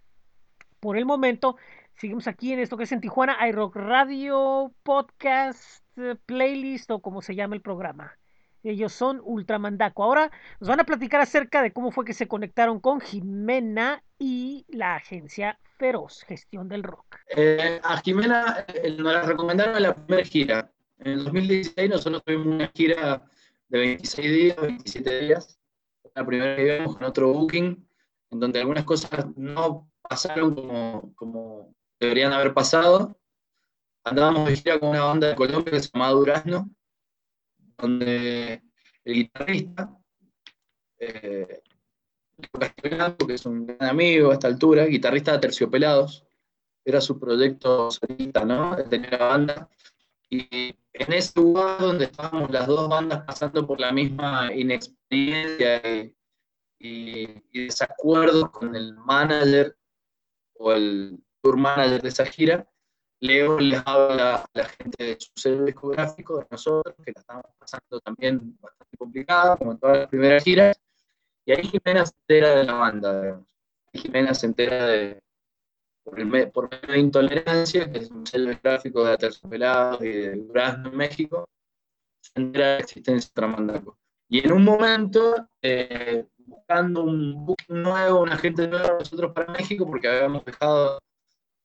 por 0.78 0.96
el 0.96 1.04
momento, 1.04 1.56
seguimos 1.96 2.28
aquí 2.28 2.52
en 2.52 2.60
esto 2.60 2.76
que 2.76 2.84
es 2.84 2.92
en 2.92 3.00
Tijuana 3.00 3.36
iRock 3.48 3.76
Radio 3.76 4.72
Podcast 4.82 5.84
Playlist 6.26 6.90
o 6.90 7.00
como 7.00 7.22
se 7.22 7.34
llama 7.34 7.56
el 7.56 7.60
programa. 7.60 8.12
Ellos 8.62 8.92
son 8.92 9.20
Ultramandaco. 9.24 10.04
Ahora 10.04 10.30
nos 10.60 10.68
van 10.68 10.80
a 10.80 10.84
platicar 10.84 11.20
acerca 11.20 11.62
de 11.62 11.72
cómo 11.72 11.90
fue 11.90 12.04
que 12.04 12.14
se 12.14 12.28
conectaron 12.28 12.80
con 12.80 13.00
Jimena 13.00 14.02
y 14.18 14.64
la 14.68 14.96
agencia 14.96 15.58
Feroz, 15.78 16.22
Gestión 16.28 16.68
del 16.68 16.84
Rock. 16.84 17.16
Eh, 17.36 17.80
a 17.82 17.98
Jimena 17.98 18.64
eh, 18.68 18.94
nos 18.96 19.12
la 19.12 19.22
recomendaron 19.22 19.76
en 19.76 19.82
la 19.82 19.94
primera 19.94 20.24
gira. 20.24 20.72
En 20.98 21.12
el 21.12 21.24
2016 21.24 21.90
nosotros 21.90 22.22
tuvimos 22.24 22.46
una 22.46 22.70
gira 22.72 23.22
de 23.68 23.78
26 23.78 24.32
días, 24.32 24.56
27 24.60 25.20
días. 25.20 25.58
La 26.14 26.24
primera 26.24 26.54
que 26.54 26.76
íbamos 26.76 26.96
con 26.96 27.04
otro 27.04 27.32
booking, 27.32 27.88
en 28.30 28.40
donde 28.40 28.60
algunas 28.60 28.84
cosas 28.84 29.26
no 29.34 29.90
pasaron 30.02 30.54
como, 30.54 31.12
como 31.16 31.74
deberían 31.98 32.32
haber 32.32 32.54
pasado. 32.54 33.18
Andábamos 34.04 34.48
de 34.48 34.56
gira 34.56 34.78
con 34.78 34.90
una 34.90 35.04
banda 35.04 35.28
de 35.28 35.34
Colombia 35.34 35.72
que 35.72 35.80
se 35.80 35.90
llamaba 35.92 36.12
Durazno, 36.12 36.70
donde 37.82 38.62
el 39.04 39.14
guitarrista, 39.14 39.98
eh, 40.98 41.62
que 43.26 43.34
es 43.34 43.44
un 43.44 43.66
gran 43.66 43.90
amigo 43.90 44.30
a 44.30 44.34
esta 44.34 44.46
altura, 44.46 44.86
guitarrista 44.86 45.32
de 45.32 45.38
Terciopelados, 45.40 46.24
era 46.84 47.00
su 47.00 47.18
proyecto 47.18 47.90
solista, 47.90 48.44
¿no? 48.44 48.76
De 48.76 48.84
tener 48.84 49.12
la 49.12 49.26
banda. 49.26 49.68
Y 50.30 50.46
en 50.92 51.12
ese 51.12 51.40
lugar 51.40 51.80
donde 51.80 52.06
estábamos 52.06 52.50
las 52.50 52.66
dos 52.66 52.88
bandas 52.88 53.24
pasando 53.24 53.66
por 53.66 53.80
la 53.80 53.92
misma 53.92 54.52
inexperiencia 54.54 55.82
y, 55.84 56.16
y, 56.78 57.42
y 57.52 57.68
con 58.50 58.74
el 58.74 58.94
manager 58.94 59.76
o 60.54 60.72
el 60.72 61.18
tour 61.42 61.56
manager 61.56 62.00
de 62.00 62.08
esa 62.08 62.24
gira, 62.26 62.71
Leo 63.22 63.56
les 63.60 63.80
habla 63.86 64.34
a 64.34 64.46
la 64.52 64.64
gente 64.64 65.04
de 65.04 65.16
su 65.20 65.30
sello 65.36 65.64
discográfico, 65.64 66.38
de 66.40 66.46
nosotros, 66.50 66.92
que 67.04 67.12
la 67.14 67.20
estamos 67.20 67.44
pasando 67.56 68.00
también 68.00 68.58
bastante 68.60 68.96
complicada, 68.96 69.56
como 69.56 69.72
en 69.72 69.78
todas 69.78 69.98
las 69.98 70.08
primeras 70.08 70.42
giras, 70.42 70.76
y 71.46 71.52
ahí 71.52 71.62
Jimena 71.62 72.04
se 72.04 72.14
entera 72.20 72.56
de 72.56 72.64
la 72.64 72.72
banda, 72.74 73.22
digamos. 73.22 73.46
Jimena 73.92 74.34
se 74.34 74.46
entera 74.46 74.86
de, 74.86 75.22
por, 76.02 76.16
medio 76.24 76.92
de 76.92 76.98
Intolerancia, 76.98 77.92
que 77.92 77.98
es 77.98 78.10
un 78.10 78.26
sello 78.26 78.48
discográfico 78.48 79.04
de 79.04 79.12
Aterciopelados 79.12 80.02
y 80.02 80.08
de 80.08 80.36
Durazno 80.38 80.90
México, 80.90 81.48
se 82.20 82.40
entera 82.40 82.66
de 82.66 82.74
la 82.74 82.80
existencia 82.80 83.28
de 83.28 83.34
Tramandaco. 83.34 83.98
Y 84.28 84.44
en 84.44 84.52
un 84.52 84.64
momento, 84.64 85.48
eh, 85.62 86.26
buscando 86.38 87.04
un 87.04 87.46
book 87.46 87.62
nuevo, 87.68 88.22
una 88.22 88.36
gente 88.36 88.66
nueva 88.66 88.98
nosotros 88.98 89.32
para 89.32 89.52
México, 89.52 89.86
porque 89.86 90.08
habíamos 90.08 90.44
dejado 90.44 90.98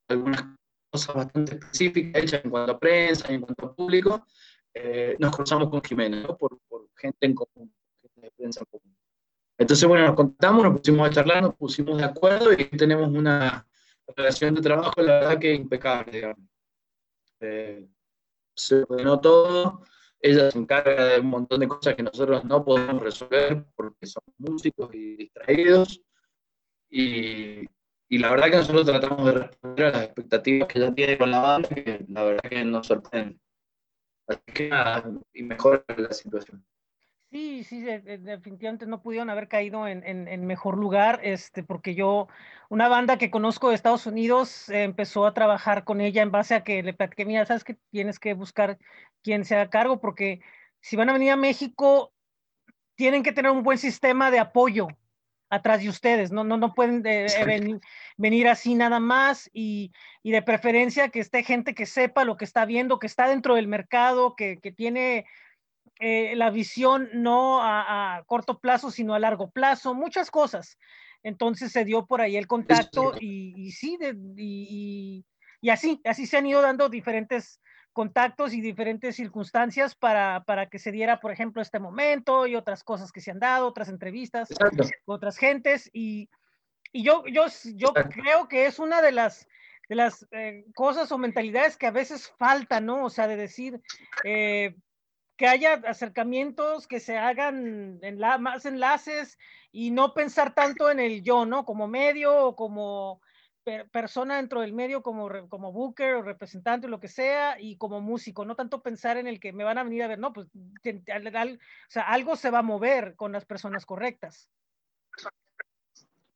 algunas 0.08 0.58
cosas 0.89 1.15
bastante 1.15 1.56
específicas 1.56 2.23
hechas 2.23 2.43
en 2.43 2.52
cuanto 2.52 2.71
a 2.71 2.80
prensa 2.80 3.32
en 3.32 3.41
cuanto 3.41 3.65
a 3.65 3.76
público, 3.76 4.26
eh, 4.73 5.15
nos 5.19 5.36
cruzamos 5.36 5.69
con 5.69 5.82
Jimena, 5.82 6.21
¿no? 6.21 6.38
por, 6.38 6.60
por, 6.67 6.89
gente 6.95 7.26
en 7.26 7.36
común, 7.36 7.73
gente 8.02 8.21
de 8.21 8.32
prensa 8.32 8.60
en 8.62 8.65
común. 8.65 8.97
Entonces, 9.58 9.88
bueno, 9.88 10.06
nos 10.06 10.15
contamos, 10.15 10.63
nos 10.63 10.78
pusimos 10.78 11.08
a 11.08 11.12
charlar, 11.12 11.41
nos 11.41 11.56
pusimos 11.56 11.97
de 11.97 12.04
acuerdo 12.04 12.54
y 12.54 12.65
tenemos 12.65 13.10
una 13.10 13.67
relación 14.15 14.56
de 14.56 14.62
trabajo, 14.62 15.02
la 15.02 15.19
verdad 15.19 15.39
que 15.39 15.54
impecable, 15.54 16.12
digamos. 16.12 16.39
Eh, 17.39 17.88
se 18.56 18.84
ordenó 18.84 19.19
todo, 19.19 19.84
ella 20.19 20.52
se 20.52 20.58
encarga 20.58 21.06
de 21.06 21.19
un 21.19 21.28
montón 21.28 21.60
de 21.60 21.67
cosas 21.67 21.95
que 21.95 22.04
nosotros 22.04 22.43
no 22.45 22.63
podemos 22.63 23.02
resolver 23.02 23.65
porque 23.76 24.06
somos 24.06 24.34
músicos 24.38 24.93
y 24.93 25.15
distraídos. 25.15 26.02
Y, 26.89 27.67
y 28.10 28.20
la 28.20 28.30
verdad 28.30 28.50
que 28.50 28.58
nosotros 28.58 28.86
tratamos 28.86 29.26
de 29.26 29.32
responder 29.32 29.86
a 29.86 29.91
las 29.91 30.04
expectativas 30.04 30.67
que 30.67 30.80
ella 30.80 30.93
tiene 30.93 31.17
con 31.17 31.32
la 31.32 31.39
banda, 31.39 31.70
que 31.70 32.06
la 32.08 32.24
verdad 32.24 32.50
que 32.50 32.63
nos 32.63 32.88
sorprende. 32.88 33.38
Así 34.28 34.41
que 34.54 34.70
nada, 34.70 35.04
y 35.34 35.43
mejora 35.43 35.84
la 35.98 36.12
situación. 36.12 36.65
Sí, 37.30 37.65
sí, 37.65 37.82
definitivamente 37.82 38.86
no 38.86 39.02
pudieron 39.02 39.30
haber 39.30 39.50
caído 39.50 39.86
en, 39.86 40.02
en, 40.06 40.30
en, 40.30 40.46
mejor 40.46 40.78
lugar, 40.78 41.20
este, 41.24 41.62
porque 41.62 41.93
yo, 41.93 42.30
una 42.70 42.88
banda 42.88 43.17
que 43.17 43.30
conozco 43.30 43.67
de 43.67 43.76
Estados 43.76 44.06
Unidos, 44.06 44.70
eh, 44.70 44.84
empezó 44.84 45.26
a 45.26 45.34
trabajar 45.34 45.84
con 45.84 46.00
ella 46.00 46.22
en 46.22 46.32
base 46.32 46.56
a 46.56 46.63
que 46.63 46.82
le 46.84 46.93
platiqué, 46.93 47.26
mira, 47.26 47.46
sabes 47.46 47.65
que 47.65 47.78
tienes 47.91 48.17
que 48.20 48.34
buscar 48.34 48.80
quien 49.24 49.43
se 49.43 49.56
haga 49.56 49.70
cargo, 49.70 50.00
porque 50.00 50.39
si 50.80 50.96
van 50.96 51.10
a 51.10 51.13
venir 51.13 51.32
a 51.32 51.36
México, 51.36 52.13
tienen 52.96 53.24
que 53.24 53.34
tener 53.34 53.52
un 53.52 53.63
buen 53.63 53.78
sistema 53.78 54.32
de 54.32 54.39
apoyo 54.39 54.88
atrás 55.50 55.82
de 55.82 55.90
ustedes, 55.90 56.32
no, 56.32 56.44
no, 56.44 56.58
no 56.58 56.74
pueden 56.74 57.02
de, 57.02 57.30
sí. 57.30 57.44
venir, 57.44 57.80
venir, 58.18 58.48
así 58.48 58.76
nada 58.76 59.00
más 59.00 59.50
y, 59.54 59.92
y, 60.24 60.32
de 60.32 60.42
preferencia 60.42 61.10
que 61.10 61.20
esté 61.20 61.44
gente 61.44 61.74
que 61.74 61.86
sepa 61.86 62.26
lo 62.26 62.38
que 62.38 62.46
está 62.46 62.66
viendo, 62.66 63.00
que 63.00 63.08
está 63.08 63.28
dentro 63.28 63.56
del 63.56 63.68
mercado, 63.68 64.36
que, 64.36 64.58
que 64.58 64.72
tiene 64.72 65.26
eh, 66.00 66.36
la 66.36 66.50
visión 66.50 67.10
no 67.14 67.62
a, 67.62 68.18
a, 68.18 68.24
corto 68.26 68.60
plazo, 68.60 68.92
sino 68.92 69.14
a 69.14 69.20
largo 69.20 69.50
plazo, 69.50 69.96
muchas 69.96 70.30
cosas. 70.30 70.78
Entonces 71.24 71.72
se 71.72 71.86
dio 71.86 72.06
por 72.06 72.22
ahí 72.22 72.38
el 72.38 72.48
contacto 72.48 73.14
y, 73.20 73.54
y, 73.56 73.72
sí, 73.72 73.98
de, 73.98 74.16
y, 74.38 75.26
y, 75.62 75.70
así, 75.70 76.00
así 76.04 76.28
se 76.28 76.38
han 76.38 76.46
ido 76.46 76.62
dando 76.62 76.90
diferentes 76.90 77.60
contactos 77.98 78.54
y 78.54 78.62
diferentes 78.62 79.16
circunstancias 79.16 79.96
para, 79.96 80.44
para 80.44 80.70
que 80.70 80.78
se 80.78 80.92
diera, 80.92 81.20
por 81.20 81.32
ejemplo, 81.32 81.64
este 81.64 81.80
momento 81.80 82.46
y 82.46 82.56
otras 82.56 82.84
cosas 82.84 83.12
que 83.12 83.22
se 83.22 83.32
han 83.32 83.40
dado, 83.40 83.66
otras 83.66 83.90
entrevistas 83.90 84.52
Exacto. 84.52 84.84
con 85.04 85.16
otras 85.16 85.36
gentes. 85.36 85.90
Y, 85.94 86.30
y 86.92 87.02
yo, 87.02 87.24
yo, 87.26 87.46
yo 87.74 87.96
creo 87.96 88.48
que 88.48 88.68
es 88.68 88.78
una 88.78 89.02
de 89.02 89.12
las, 89.12 89.48
de 89.90 89.96
las 89.96 90.28
eh, 90.30 90.66
cosas 90.76 91.12
o 91.12 91.18
mentalidades 91.18 91.76
que 91.76 91.88
a 91.88 91.92
veces 91.92 92.32
falta, 92.38 92.80
¿no? 92.80 93.04
O 93.04 93.10
sea, 93.10 93.28
de 93.28 93.36
decir 93.36 93.82
eh, 94.24 94.76
que 95.36 95.48
haya 95.48 95.82
acercamientos, 95.88 96.86
que 96.86 97.00
se 97.00 97.18
hagan 97.18 98.00
enla- 98.02 98.38
más 98.38 98.68
enlaces 98.68 99.40
y 99.72 99.90
no 99.90 100.14
pensar 100.14 100.54
tanto 100.54 100.92
en 100.92 101.00
el 101.00 101.24
yo, 101.24 101.48
¿no? 101.48 101.66
Como 101.66 101.88
medio 101.88 102.46
o 102.46 102.56
como 102.56 103.22
per- 103.67 103.89
persona 103.89 104.38
dentro 104.38 104.62
del 104.62 104.71
medio, 104.71 105.03
como, 105.03 105.27
como 105.49 105.73
booker 105.73 106.15
o 106.15 106.21
representante 106.21 106.88
o 106.88 106.89
lo 106.89 107.01
que 107.01 107.10
sea, 107.10 107.60
y 107.60 107.75
como 107.75 107.99
músico, 107.99 108.45
no 108.45 108.56
tanto 108.56 108.82
pensar 108.82 109.17
en 109.17 109.27
el 109.27 109.41
que 109.41 109.51
me 109.51 109.65
van 109.65 109.77
a 109.77 109.84
venir 109.84 110.03
a 110.03 110.08
ver, 110.08 110.19
no, 110.19 110.32
pues 110.32 110.47
al- 111.13 111.36
al- 111.36 111.56
o 111.56 111.89
sea, 111.89 112.03
algo 112.03 112.38
se 112.38 112.49
va 112.49 112.60
a 112.60 112.62
mover 112.62 113.17
con 113.17 113.34
las 113.34 113.43
personas 113.43 113.86
correctas. 113.86 114.47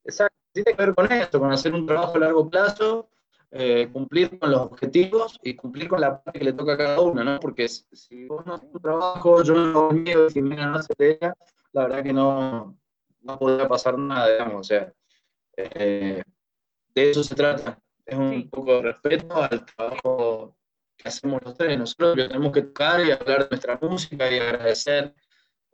Exacto, 0.04 0.36
tiene 0.52 0.76
que 0.76 0.86
ver 0.86 0.94
con 0.94 1.10
esto, 1.10 1.40
con 1.40 1.54
hacer 1.54 1.74
un 1.74 1.86
trabajo 1.86 2.18
a 2.18 2.20
largo 2.20 2.50
plazo, 2.50 3.10
eh, 3.50 3.88
cumplir 3.94 4.38
con 4.38 4.52
los 4.52 4.60
objetivos 4.64 5.40
y 5.42 5.56
cumplir 5.56 5.88
con 5.88 6.02
la 6.02 6.22
parte 6.22 6.38
que 6.38 6.46
le 6.46 6.52
toca 6.52 6.74
a 6.74 6.78
cada 6.78 7.00
uno, 7.00 7.24
¿no? 7.24 7.40
Porque 7.40 7.70
si, 7.70 7.86
si 7.94 8.26
vos 8.28 8.46
no 8.46 8.56
haces 8.56 8.70
tu 8.74 8.80
trabajo, 8.82 9.42
yo 9.42 9.54
no 9.54 9.80
hago 9.80 9.92
mío, 9.92 10.28
y 10.28 10.34
Jimena 10.34 10.68
no 10.68 10.80
hace 10.80 10.94
ella, 11.00 11.34
la 11.72 11.84
verdad 11.84 12.04
que 12.04 12.12
no, 12.12 12.76
no 13.22 13.40
podría 13.40 13.70
pasar 13.70 13.98
nada, 13.98 14.30
digamos, 14.30 14.60
o 14.60 14.64
sea, 14.66 14.92
eh, 15.56 16.22
de 16.96 17.12
eso 17.12 17.24
se 17.24 17.36
trata. 17.36 17.80
Es 18.06 18.18
un 18.18 18.34
Sí. 18.34 18.44
poco 18.52 18.76
de 18.76 18.82
respeto 18.82 19.36
al 19.42 19.66
trabajo 19.66 20.58
que 20.98 21.08
hacemos 21.08 21.42
los 21.44 21.56
tres. 21.58 21.78
Nosotros 21.78 22.16
tenemos 22.16 22.52
que 22.52 22.62
tocar 22.64 23.06
y 23.06 23.12
hablar 23.12 23.44
de 23.44 23.50
nuestra 23.50 23.80
música 23.82 24.32
y 24.32 24.40
agradecer 24.40 25.14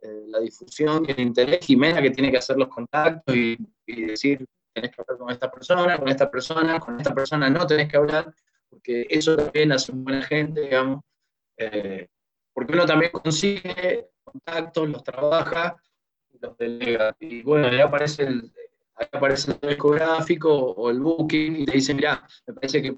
eh, 0.00 0.24
la 0.28 0.38
difusión 0.40 1.04
y 1.06 1.10
el 1.10 1.20
interés. 1.20 1.64
Jimena 1.66 2.00
que 2.00 2.10
tiene 2.10 2.30
que 2.30 2.38
hacer 2.38 2.56
los 2.56 2.68
contactos 2.68 3.34
y, 3.34 3.58
y 3.86 4.02
decir, 4.04 4.46
tenés 4.72 4.94
que 4.94 5.02
hablar 5.02 5.18
con 5.18 5.30
esta 5.30 5.50
persona, 5.50 5.98
con 5.98 6.08
esta 6.08 6.30
persona, 6.30 6.78
con 6.78 6.96
esta 6.98 7.12
persona 7.14 7.50
no 7.50 7.66
tenés 7.66 7.88
que 7.90 7.96
hablar, 7.96 8.32
porque 8.70 9.06
eso 9.10 9.36
también 9.36 9.72
hace 9.72 9.90
buena 9.92 10.22
gente, 10.22 10.60
digamos. 10.60 11.00
Eh, 11.56 12.06
porque 12.52 12.74
uno 12.74 12.86
también 12.86 13.10
consigue 13.10 14.08
contactos, 14.22 14.88
los 14.88 15.02
trabaja, 15.02 15.76
los 16.40 16.56
delega. 16.56 17.16
Y 17.18 17.42
bueno, 17.42 17.66
ahí 17.66 17.80
aparece 17.80 18.22
el, 18.24 18.52
aparece 19.12 19.52
el 19.52 19.68
discográfico 19.68 20.52
o 20.52 20.90
el 20.90 21.00
booking 21.00 21.56
y 21.56 21.64
te 21.66 21.72
dicen, 21.72 21.96
mira, 21.96 22.26
me 22.46 22.54
parece 22.54 22.82
que 22.82 22.90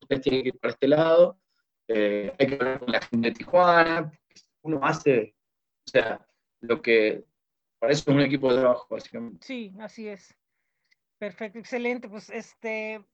ustedes 0.00 0.22
tienen 0.22 0.42
que 0.42 0.48
ir 0.48 0.58
para 0.58 0.72
este 0.72 0.88
lado, 0.88 1.40
eh, 1.88 2.32
hay 2.38 2.46
que 2.46 2.54
hablar 2.54 2.78
con 2.80 2.92
la 2.92 3.00
gente 3.00 3.28
de 3.28 3.34
Tijuana, 3.34 4.12
uno 4.62 4.80
hace, 4.82 5.34
o 5.86 5.90
sea, 5.90 6.26
lo 6.60 6.82
que, 6.82 7.24
es 7.82 8.06
un 8.06 8.20
equipo 8.20 8.52
de 8.52 8.60
trabajo, 8.60 8.86
básicamente. 8.90 9.46
Sí, 9.46 9.72
así 9.80 10.08
es. 10.08 10.36
Perfecto, 11.18 11.58
excelente. 11.58 12.08
Pues 12.08 12.30
este, 12.30 13.04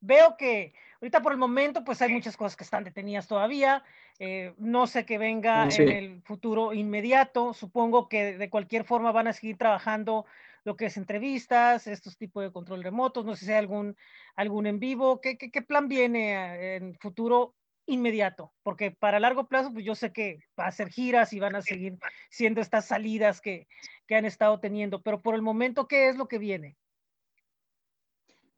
veo 0.00 0.36
que 0.36 0.74
ahorita 1.00 1.22
por 1.22 1.32
el 1.32 1.38
momento, 1.38 1.84
pues 1.84 2.02
hay 2.02 2.12
muchas 2.12 2.36
cosas 2.36 2.56
que 2.56 2.64
están 2.64 2.84
detenidas 2.84 3.26
todavía. 3.26 3.84
eh, 4.20 4.52
no 4.58 4.88
sé 4.88 5.06
qué 5.06 5.16
venga 5.16 5.70
Sí. 5.70 5.82
en 5.82 5.88
el 5.90 6.22
futuro 6.22 6.72
inmediato. 6.72 7.54
Supongo 7.54 8.08
que 8.08 8.36
de 8.36 8.50
cualquier 8.50 8.82
forma 8.82 9.12
van 9.12 9.28
a 9.28 9.32
seguir 9.32 9.56
trabajando 9.56 10.26
lo 10.68 10.76
que 10.76 10.86
es 10.86 10.98
entrevistas, 10.98 11.86
estos 11.86 12.18
tipos 12.18 12.44
de 12.44 12.52
control 12.52 12.84
remotos. 12.84 13.24
No 13.24 13.34
sé 13.34 13.46
si 13.46 13.52
hay 13.52 13.58
algún, 13.58 13.96
algún 14.36 14.66
en 14.66 14.78
vivo. 14.78 15.20
¿Qué, 15.20 15.38
qué, 15.38 15.62
plan 15.62 15.88
viene 15.88 16.34
eh, 16.34 16.76
en 16.76 16.94
futuro 16.96 17.56
inmediato? 17.86 18.52
Porque 18.62 18.90
para 18.90 19.18
largo 19.18 19.48
plazo, 19.48 19.72
pues 19.72 19.84
yo 19.84 19.94
sé 19.94 20.12
que 20.12 20.40
va 20.60 20.66
a 20.66 20.72
ser 20.72 20.90
giras 20.90 21.32
y 21.32 21.40
van 21.40 21.56
a 21.56 21.62
seguir 21.62 21.96
siendo 22.30 22.60
estas 22.60 22.86
salidas 22.86 23.40
que, 23.40 23.66
que 24.06 24.14
han 24.14 24.26
estado 24.26 24.60
teniendo. 24.60 25.00
Pero 25.00 25.22
por 25.22 25.34
el 25.34 25.42
momento, 25.42 25.88
¿qué 25.88 26.10
es 26.10 26.16
lo 26.16 26.28
que 26.28 26.38
viene? 26.38 26.76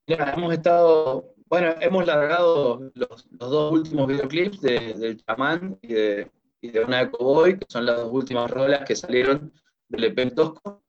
Hemos 0.06 0.52
estado, 0.52 1.32
bueno, 1.46 1.76
hemos 1.80 2.04
largado 2.04 2.90
los, 2.94 3.28
dos 3.30 3.72
últimos 3.72 4.08
videoclips 4.08 4.60
de, 4.60 4.94
del 4.94 5.24
chamán 5.24 5.78
y 5.80 5.94
de, 5.94 6.30
y 6.60 6.70
de 6.72 6.80
una 6.80 7.04
de 7.04 7.10
Cowboy, 7.12 7.56
que 7.56 7.66
son 7.68 7.86
las 7.86 7.98
dos 7.98 8.12
últimas 8.12 8.50
rolas 8.50 8.84
que 8.84 8.96
salieron 8.96 9.52
del 9.88 10.04
EP 10.04 10.34
Tosco, 10.34 10.82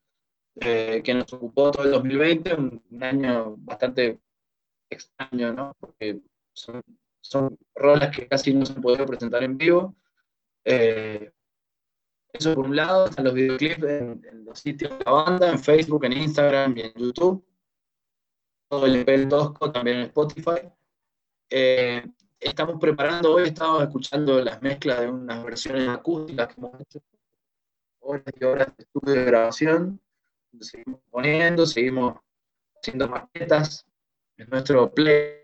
eh, 0.55 1.01
que 1.03 1.13
nos 1.13 1.31
ocupó 1.33 1.71
todo 1.71 1.85
el 1.85 1.91
2020, 1.91 2.53
un, 2.55 2.83
un 2.91 3.03
año 3.03 3.55
bastante 3.57 4.19
extraño, 4.89 5.53
¿no? 5.53 5.75
Porque 5.79 6.21
son, 6.53 6.81
son 7.21 7.57
rolas 7.75 8.15
que 8.15 8.27
casi 8.27 8.53
no 8.53 8.65
se 8.65 8.73
han 8.73 8.81
podido 8.81 9.05
presentar 9.05 9.43
en 9.43 9.57
vivo. 9.57 9.95
Eh, 10.65 11.31
eso 12.33 12.55
por 12.55 12.65
un 12.65 12.75
lado, 12.75 13.07
están 13.07 13.25
los 13.25 13.33
videoclips 13.33 13.83
en, 13.83 14.25
en 14.25 14.45
los 14.45 14.59
sitios 14.59 14.97
de 14.97 15.05
la 15.05 15.11
banda, 15.11 15.49
en 15.49 15.59
Facebook, 15.59 16.05
en 16.05 16.13
Instagram 16.13 16.77
y 16.77 16.81
en 16.81 16.93
YouTube 16.93 17.45
todo 18.71 18.85
el 18.85 18.95
EP 18.95 19.27
Tosco, 19.27 19.69
también 19.69 19.97
en 19.97 20.03
Spotify. 20.03 20.61
Eh, 21.49 22.09
estamos 22.39 22.79
preparando, 22.79 23.33
hoy 23.33 23.49
estamos 23.49 23.83
escuchando 23.83 24.41
las 24.41 24.61
mezclas 24.61 25.01
de 25.01 25.09
unas 25.09 25.43
versiones 25.43 25.89
acústicas 25.89 26.47
que 26.47 26.53
hemos 26.61 26.79
hecho, 26.79 26.99
horas 27.99 28.33
y 28.39 28.43
horas 28.45 28.67
de 28.77 28.83
estudio 28.83 29.13
de 29.13 29.25
grabación, 29.25 30.01
seguimos 30.59 31.01
poniendo, 31.09 31.65
seguimos 31.65 32.15
haciendo 32.75 33.07
maquetas, 33.07 33.85
es 34.37 34.49
nuestro 34.49 34.91
play, 34.91 35.41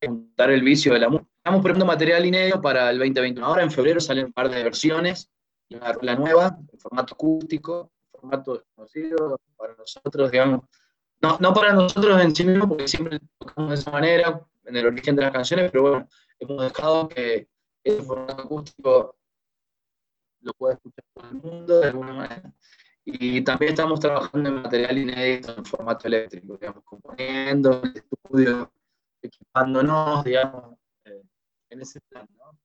juntar 0.00 0.50
el 0.50 0.62
vicio 0.62 0.92
de 0.92 1.00
la 1.00 1.08
música. 1.08 1.30
Estamos 1.38 1.60
preparando 1.62 1.86
material 1.86 2.24
inédito 2.24 2.60
para 2.60 2.90
el 2.90 2.98
2021. 2.98 3.46
Ahora 3.46 3.62
en 3.62 3.70
febrero 3.70 4.00
salen 4.00 4.26
un 4.26 4.32
par 4.32 4.48
de 4.48 4.62
versiones, 4.62 5.30
una 5.70 5.92
rola 5.92 6.14
nueva, 6.14 6.58
en 6.72 6.78
formato 6.78 7.14
acústico, 7.14 7.92
en 8.02 8.20
formato 8.20 8.54
desconocido 8.54 9.40
para 9.56 9.74
nosotros, 9.74 10.30
digamos, 10.30 10.60
no, 11.20 11.38
no 11.40 11.54
para 11.54 11.72
nosotros 11.72 12.20
en 12.20 12.34
sí 12.34 12.44
mismos, 12.44 12.68
porque 12.68 12.88
siempre 12.88 13.18
tocamos 13.38 13.70
de 13.70 13.76
esa 13.76 13.90
manera, 13.90 14.40
en 14.64 14.76
el 14.76 14.86
origen 14.86 15.16
de 15.16 15.22
las 15.22 15.32
canciones, 15.32 15.70
pero 15.70 15.82
bueno, 15.82 16.08
hemos 16.38 16.62
dejado 16.62 17.08
que 17.08 17.48
ese 17.82 18.02
formato 18.02 18.42
acústico 18.42 19.16
lo 20.40 20.52
pueda 20.54 20.74
escuchar 20.74 21.04
todo 21.14 21.28
el 21.30 21.36
mundo 21.36 21.80
de 21.80 21.86
alguna 21.88 22.12
manera. 22.12 22.52
Y 23.06 23.42
también 23.42 23.72
estamos 23.72 24.00
trabajando 24.00 24.48
en 24.48 24.62
material 24.62 24.98
inédito 24.98 25.54
en 25.56 25.64
formato 25.64 26.08
eléctrico, 26.08 26.56
digamos, 26.56 26.84
componiendo 26.84 27.82
en 27.82 27.90
el 27.90 27.96
estudio, 27.96 28.72
equipándonos, 29.20 30.24
digamos, 30.24 30.78
eh, 31.04 31.22
en 31.70 31.80
ese 31.82 32.00
plan, 32.00 32.26
¿no? 32.36 32.58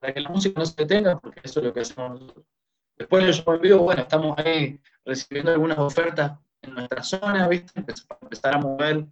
Para 0.00 0.12
que 0.12 0.20
la 0.20 0.30
música 0.30 0.58
no 0.58 0.66
se 0.66 0.74
detenga, 0.74 1.18
porque 1.20 1.40
eso 1.44 1.60
es 1.60 1.66
lo 1.66 1.72
que 1.72 1.80
hacemos 1.80 2.20
nosotros. 2.20 2.46
Después 2.96 3.24
del 3.24 3.34
show 3.34 3.54
en 3.54 3.60
vivo, 3.60 3.78
bueno, 3.78 4.02
estamos 4.02 4.36
ahí 4.38 4.80
recibiendo 5.04 5.52
algunas 5.52 5.78
ofertas 5.78 6.38
en 6.62 6.74
nuestra 6.74 7.02
zona, 7.04 7.48
¿viste? 7.48 7.82
Para 8.08 8.20
empezar 8.20 8.54
a 8.54 8.58
mover 8.58 9.06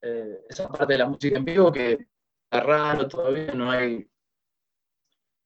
eh, 0.00 0.44
esa 0.48 0.68
parte 0.68 0.94
de 0.94 0.98
la 0.98 1.08
música 1.08 1.36
en 1.36 1.44
vivo 1.44 1.70
que 1.70 2.08
está 2.44 2.60
raro 2.62 3.06
todavía, 3.06 3.52
no 3.52 3.70
hay, 3.70 4.10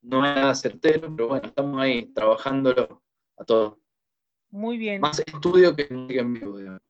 no 0.02 0.22
hay 0.22 0.34
nada 0.36 0.54
certero, 0.54 1.12
pero 1.14 1.28
bueno, 1.28 1.48
estamos 1.48 1.80
ahí 1.82 2.06
trabajándolo 2.12 3.02
a 3.36 3.44
todo. 3.44 3.83
Muy 4.54 4.78
bien. 4.78 5.00
Más 5.00 5.18
estudio 5.18 5.74
que 5.74 5.88
en 5.90 6.32
vivo, 6.32 6.56
digamos. 6.56 6.80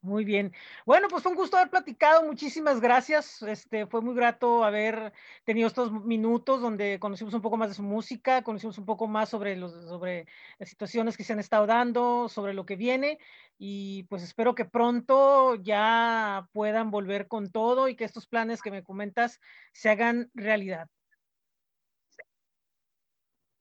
Muy 0.00 0.24
bien. 0.24 0.54
Bueno, 0.86 1.08
pues 1.08 1.22
fue 1.22 1.32
un 1.32 1.36
gusto 1.36 1.58
haber 1.58 1.68
platicado. 1.68 2.24
Muchísimas 2.24 2.80
gracias. 2.80 3.42
Este 3.42 3.86
fue 3.86 4.00
muy 4.00 4.14
grato 4.14 4.64
haber 4.64 5.12
tenido 5.44 5.68
estos 5.68 5.92
minutos 5.92 6.62
donde 6.62 6.98
conocimos 6.98 7.34
un 7.34 7.42
poco 7.42 7.58
más 7.58 7.68
de 7.68 7.74
su 7.74 7.82
música, 7.82 8.42
conocimos 8.42 8.78
un 8.78 8.86
poco 8.86 9.06
más 9.06 9.28
sobre 9.28 9.54
los 9.54 9.72
sobre 9.86 10.26
las 10.58 10.70
situaciones 10.70 11.18
que 11.18 11.24
se 11.24 11.34
han 11.34 11.40
estado 11.40 11.66
dando, 11.66 12.30
sobre 12.30 12.54
lo 12.54 12.64
que 12.64 12.76
viene 12.76 13.18
y 13.58 14.04
pues 14.04 14.22
espero 14.22 14.54
que 14.54 14.64
pronto 14.64 15.56
ya 15.56 16.48
puedan 16.52 16.90
volver 16.90 17.28
con 17.28 17.50
todo 17.50 17.88
y 17.88 17.96
que 17.96 18.04
estos 18.04 18.26
planes 18.26 18.62
que 18.62 18.70
me 18.70 18.82
comentas 18.82 19.42
se 19.72 19.90
hagan 19.90 20.30
realidad. 20.32 20.88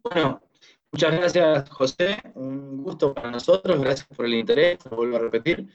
Bueno, 0.02 0.42
muchas 0.94 1.12
gracias, 1.12 1.70
José. 1.70 2.22
Un 2.36 2.84
gusto 2.84 3.14
para 3.14 3.32
nosotros. 3.32 3.82
Gracias 3.82 4.08
por 4.08 4.26
el 4.26 4.36
interés, 4.36 4.80
lo 4.90 4.98
vuelvo 4.98 5.18
a 5.18 5.20
repetir. 5.20 5.68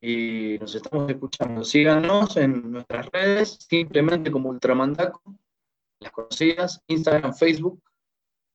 Y 0.00 0.56
nos 0.58 0.74
estamos 0.74 1.10
escuchando. 1.10 1.62
Síganos 1.64 2.36
en 2.36 2.72
nuestras 2.72 3.06
redes, 3.10 3.58
simplemente 3.68 4.30
como 4.30 4.48
Ultramandaco, 4.48 5.22
las 6.00 6.12
conocidas, 6.12 6.82
Instagram, 6.86 7.34
Facebook 7.34 7.82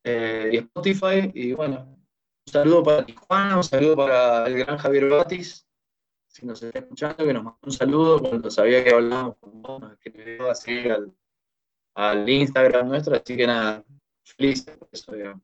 eh, 0.04 0.50
y 0.54 0.58
Spotify. 0.58 1.32
Y 1.34 1.54
bueno, 1.54 1.86
un 2.48 2.52
saludo 2.52 2.84
para 2.84 3.06
Tijuana, 3.06 3.58
un 3.58 3.64
saludo 3.64 3.96
para 3.98 4.48
el 4.48 4.58
gran 4.58 4.78
Javier 4.78 5.10
Batis, 5.10 5.68
si 6.28 6.46
nos 6.46 6.62
está 6.62 6.80
escuchando, 6.80 7.26
que 7.26 7.34
nos 7.34 7.44
mandó 7.44 7.60
un 7.62 7.72
saludo 7.72 8.20
cuando 8.20 8.52
sabía 8.52 8.84
que 8.84 8.94
hablábamos 8.94 9.38
con 9.38 9.62
vos, 9.62 9.82
nos 9.82 9.94
escribió 9.94 10.52
así 10.52 10.90
al, 10.90 11.14
al 11.96 12.30
Instagram 12.30 12.90
nuestro, 12.90 13.16
así 13.16 13.38
que 13.38 13.48
nada, 13.48 13.86
felices 14.24 14.78
por 14.78 14.90
eso, 14.92 15.14
digamos. 15.14 15.42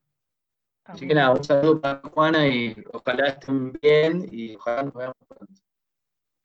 Así 0.92 1.08
que 1.08 1.14
nada, 1.14 1.32
un 1.32 1.44
saludo 1.44 1.80
para 1.80 2.02
Juana 2.10 2.48
y 2.48 2.76
ojalá 2.92 3.28
estén 3.28 3.72
bien 3.82 4.28
y 4.32 4.56
ojalá 4.56 4.84
nos 4.84 4.94
veamos 4.94 5.18
pronto. 5.28 5.62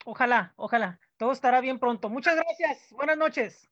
Ojalá, 0.05 0.53
ojalá. 0.55 0.99
Todo 1.17 1.31
estará 1.31 1.59
bien 1.59 1.79
pronto. 1.79 2.09
Muchas 2.09 2.35
gracias. 2.35 2.91
Buenas 2.91 3.17
noches. 3.17 3.69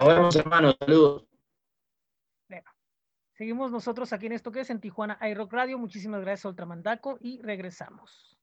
Nos 0.00 0.08
vemos, 0.08 0.36
hermanos. 0.36 0.76
Saludos. 0.80 1.28
Seguimos 3.38 3.70
nosotros 3.70 4.12
aquí 4.12 4.26
en 4.26 4.32
esto 4.32 4.50
que 4.50 4.60
es 4.60 4.70
en 4.70 4.80
Tijuana 4.80 5.16
iRock 5.30 5.52
Radio. 5.52 5.78
Muchísimas 5.78 6.22
gracias, 6.22 6.46
Ultramandaco, 6.46 7.18
y 7.20 7.40
regresamos. 7.40 8.36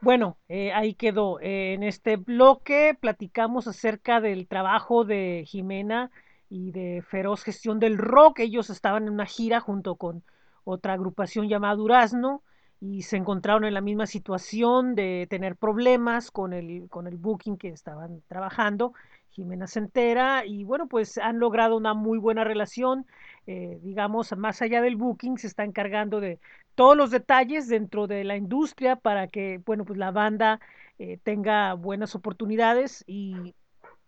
Bueno, 0.00 0.38
eh, 0.48 0.72
ahí 0.72 0.94
quedó. 0.94 1.40
Eh, 1.40 1.74
en 1.74 1.82
este 1.82 2.16
bloque 2.16 2.96
platicamos 2.98 3.68
acerca 3.68 4.22
del 4.22 4.48
trabajo 4.48 5.04
de 5.04 5.44
Jimena 5.46 6.10
y 6.50 6.72
de 6.72 7.02
Feroz 7.06 7.42
Gestión 7.42 7.78
del 7.78 7.98
Rock. 7.98 8.40
Ellos 8.40 8.70
estaban 8.70 9.04
en 9.04 9.10
una 9.10 9.26
gira 9.26 9.60
junto 9.60 9.96
con 9.96 10.22
otra 10.64 10.94
agrupación 10.94 11.48
llamada 11.48 11.74
Durazno 11.74 12.42
y 12.80 13.02
se 13.02 13.16
encontraron 13.16 13.64
en 13.64 13.74
la 13.74 13.80
misma 13.80 14.06
situación 14.06 14.94
de 14.94 15.26
tener 15.28 15.56
problemas 15.56 16.30
con 16.30 16.52
el, 16.52 16.88
con 16.88 17.06
el 17.06 17.16
booking 17.16 17.56
que 17.56 17.68
estaban 17.68 18.22
trabajando. 18.28 18.92
Jimena 19.30 19.66
se 19.66 19.80
entera 19.80 20.44
y 20.46 20.64
bueno, 20.64 20.88
pues 20.88 21.18
han 21.18 21.38
logrado 21.38 21.76
una 21.76 21.94
muy 21.94 22.18
buena 22.18 22.44
relación. 22.44 23.06
Eh, 23.46 23.78
digamos, 23.82 24.36
más 24.36 24.62
allá 24.62 24.82
del 24.82 24.96
booking, 24.96 25.38
se 25.38 25.46
está 25.46 25.64
encargando 25.64 26.20
de 26.20 26.38
todos 26.74 26.96
los 26.96 27.10
detalles 27.10 27.68
dentro 27.68 28.06
de 28.06 28.24
la 28.24 28.36
industria 28.36 28.96
para 28.96 29.28
que, 29.28 29.60
bueno, 29.64 29.84
pues 29.84 29.98
la 29.98 30.10
banda 30.10 30.60
eh, 30.98 31.18
tenga 31.22 31.74
buenas 31.74 32.14
oportunidades 32.14 33.04
y, 33.06 33.54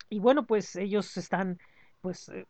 y, 0.08 0.18
bueno, 0.18 0.46
pues 0.46 0.76
ellos 0.76 1.16
están, 1.16 1.58
pues, 2.00 2.28
eh, 2.30 2.46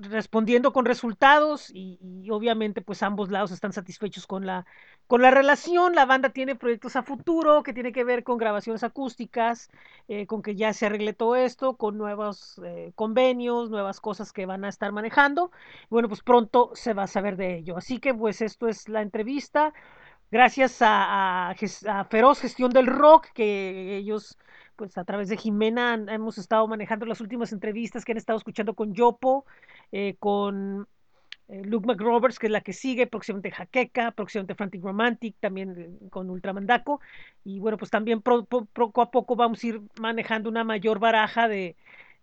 respondiendo 0.00 0.72
con 0.72 0.84
resultados 0.84 1.70
y, 1.74 1.98
obviamente 2.30 2.82
pues 2.82 3.02
ambos 3.02 3.30
lados 3.30 3.50
están 3.50 3.72
satisfechos 3.72 4.26
con 4.26 4.46
la, 4.46 4.66
con 5.06 5.22
la 5.22 5.30
relación. 5.30 5.94
La 5.94 6.06
banda 6.06 6.30
tiene 6.30 6.56
proyectos 6.56 6.96
a 6.96 7.02
futuro 7.02 7.62
que 7.62 7.72
tiene 7.72 7.92
que 7.92 8.04
ver 8.04 8.22
con 8.22 8.38
grabaciones 8.38 8.84
acústicas, 8.84 9.70
eh, 10.08 10.26
con 10.26 10.42
que 10.42 10.54
ya 10.54 10.72
se 10.72 10.86
arregle 10.86 11.14
todo 11.14 11.36
esto, 11.36 11.76
con 11.76 11.98
nuevos 11.98 12.60
eh, 12.64 12.92
convenios, 12.94 13.70
nuevas 13.70 14.00
cosas 14.00 14.32
que 14.32 14.46
van 14.46 14.64
a 14.64 14.68
estar 14.68 14.92
manejando. 14.92 15.50
Bueno, 15.90 16.08
pues 16.08 16.22
pronto 16.22 16.70
se 16.74 16.94
va 16.94 17.04
a 17.04 17.06
saber 17.06 17.36
de 17.36 17.56
ello. 17.56 17.76
Así 17.76 17.98
que 17.98 18.14
pues 18.14 18.40
esto 18.40 18.68
es 18.68 18.88
la 18.88 19.02
entrevista. 19.02 19.72
Gracias 20.30 20.78
a, 20.80 21.54
Feroz 22.10 22.40
Gestión 22.40 22.70
del 22.70 22.86
Rock, 22.86 23.28
que 23.32 23.96
ellos 23.96 24.36
pues 24.76 24.96
a 24.98 25.04
través 25.04 25.28
de 25.28 25.36
Jimena 25.36 25.94
hemos 26.08 26.38
estado 26.38 26.68
manejando 26.68 27.06
las 27.06 27.20
últimas 27.20 27.52
entrevistas 27.52 28.04
que 28.04 28.12
han 28.12 28.18
estado 28.18 28.36
escuchando 28.36 28.74
con 28.74 28.94
Yopo, 28.94 29.46
eh, 29.90 30.16
con 30.20 30.86
eh, 31.48 31.62
Luke 31.64 31.86
McRoberts, 31.86 32.38
que 32.38 32.46
es 32.46 32.52
la 32.52 32.60
que 32.60 32.74
sigue, 32.74 33.06
próximamente 33.06 33.50
Jaqueca, 33.50 34.12
próximamente 34.12 34.54
Frantic 34.54 34.82
Romantic, 34.82 35.34
también 35.40 35.74
eh, 35.78 36.08
con 36.10 36.28
Ultramandaco. 36.30 37.00
Y 37.42 37.58
bueno, 37.58 37.78
pues 37.78 37.90
también 37.90 38.20
pro, 38.20 38.44
poco 38.44 39.02
a 39.02 39.10
poco 39.10 39.34
vamos 39.34 39.64
a 39.64 39.66
ir 39.66 39.80
manejando 39.98 40.50
una 40.50 40.62
mayor 40.62 40.98
baraja 40.98 41.48
de, 41.48 41.74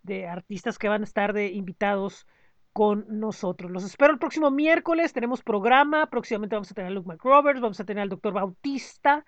de 0.03 0.27
artistas 0.27 0.77
que 0.77 0.87
van 0.89 1.01
a 1.01 1.05
estar 1.05 1.33
de 1.33 1.47
invitados 1.47 2.27
con 2.75 3.05
nosotros. 3.07 3.71
Los 3.71 3.85
espero 3.85 4.11
el 4.11 4.19
próximo 4.19 4.51
miércoles, 4.51 5.13
tenemos 5.13 5.41
programa, 5.41 6.07
próximamente 6.07 6.57
vamos 6.57 6.69
a 6.69 6.73
tener 6.73 6.91
a 6.91 6.93
Luke 6.93 7.07
McRoberts, 7.07 7.61
vamos 7.61 7.79
a 7.79 7.85
tener 7.85 8.01
al 8.01 8.09
doctor 8.09 8.33
Bautista, 8.33 9.23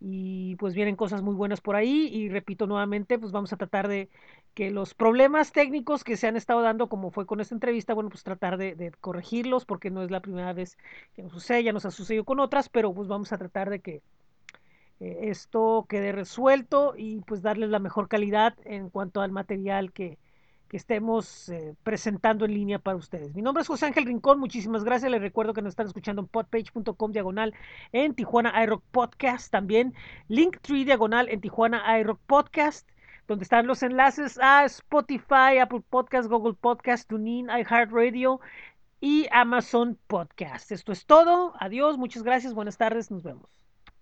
y 0.00 0.56
pues 0.56 0.74
vienen 0.74 0.96
cosas 0.96 1.22
muy 1.22 1.36
buenas 1.36 1.60
por 1.60 1.76
ahí. 1.76 2.08
Y 2.12 2.28
repito 2.28 2.66
nuevamente 2.66 3.16
pues 3.16 3.30
vamos 3.30 3.52
a 3.52 3.56
tratar 3.56 3.86
de 3.86 4.08
que 4.52 4.72
los 4.72 4.94
problemas 4.94 5.52
técnicos 5.52 6.02
que 6.02 6.16
se 6.16 6.26
han 6.26 6.34
estado 6.36 6.60
dando 6.60 6.88
como 6.88 7.12
fue 7.12 7.24
con 7.24 7.40
esta 7.40 7.54
entrevista 7.54 7.94
bueno 7.94 8.10
pues 8.10 8.24
tratar 8.24 8.58
de, 8.58 8.92
corregirlos 9.00 9.64
porque 9.64 9.90
no 9.90 10.02
es 10.02 10.10
la 10.10 10.18
primera 10.20 10.52
vez 10.52 10.76
que 11.14 11.22
nos 11.22 11.30
sucede 11.30 11.62
ya 11.62 11.72
nos 11.72 11.86
ha 11.86 11.92
sucedido 11.92 12.24
con 12.24 12.40
otras 12.40 12.68
pero 12.68 12.92
pues 12.92 13.06
vamos 13.06 13.32
a 13.32 13.38
tratar 13.38 13.70
de 13.70 13.78
que 13.78 14.02
eh, 14.98 15.18
esto 15.30 15.86
quede 15.88 16.10
resuelto 16.10 16.94
y 16.96 17.20
pues 17.20 17.42
darles 17.42 17.70
la 17.70 17.78
mejor 17.78 18.08
calidad 18.08 18.56
en 18.64 18.90
cuanto 18.90 19.20
al 19.20 19.30
material 19.30 19.92
que, 19.92 20.18
que 20.68 20.76
estemos 20.76 21.48
eh, 21.48 21.74
presentando 21.82 22.44
en 22.44 22.54
línea 22.54 22.78
para 22.78 22.96
ustedes. 22.96 23.34
Mi 23.34 23.42
nombre 23.42 23.62
es 23.62 23.68
José 23.68 23.86
Ángel 23.86 24.04
Rincón, 24.04 24.38
muchísimas 24.38 24.84
gracias. 24.84 25.10
Les 25.10 25.20
recuerdo 25.20 25.54
que 25.54 25.62
nos 25.62 25.72
están 25.72 25.86
escuchando 25.86 26.22
en 26.22 26.28
podpage.com 26.28 27.12
diagonal 27.12 27.54
en 27.92 28.14
Tijuana 28.14 28.62
iRock 28.62 28.82
Podcast, 28.90 29.50
también 29.50 29.94
Linktree 30.28 30.84
diagonal 30.84 31.28
en 31.30 31.40
Tijuana 31.40 31.98
iRock 32.00 32.20
Podcast, 32.26 32.88
donde 33.26 33.44
están 33.44 33.66
los 33.66 33.82
enlaces 33.82 34.38
a 34.38 34.64
Spotify, 34.64 35.58
Apple 35.60 35.82
Podcast, 35.88 36.28
Google 36.28 36.54
Podcast, 36.54 37.08
TuneIn, 37.08 37.48
iHeartRadio 37.48 38.40
y 39.00 39.26
Amazon 39.30 39.98
Podcast. 40.06 40.70
Esto 40.72 40.92
es 40.92 41.06
todo. 41.06 41.54
Adiós, 41.60 41.96
muchas 41.96 42.22
gracias, 42.22 42.54
buenas 42.54 42.76
tardes, 42.76 43.10
nos 43.10 43.22
vemos. 43.22 43.67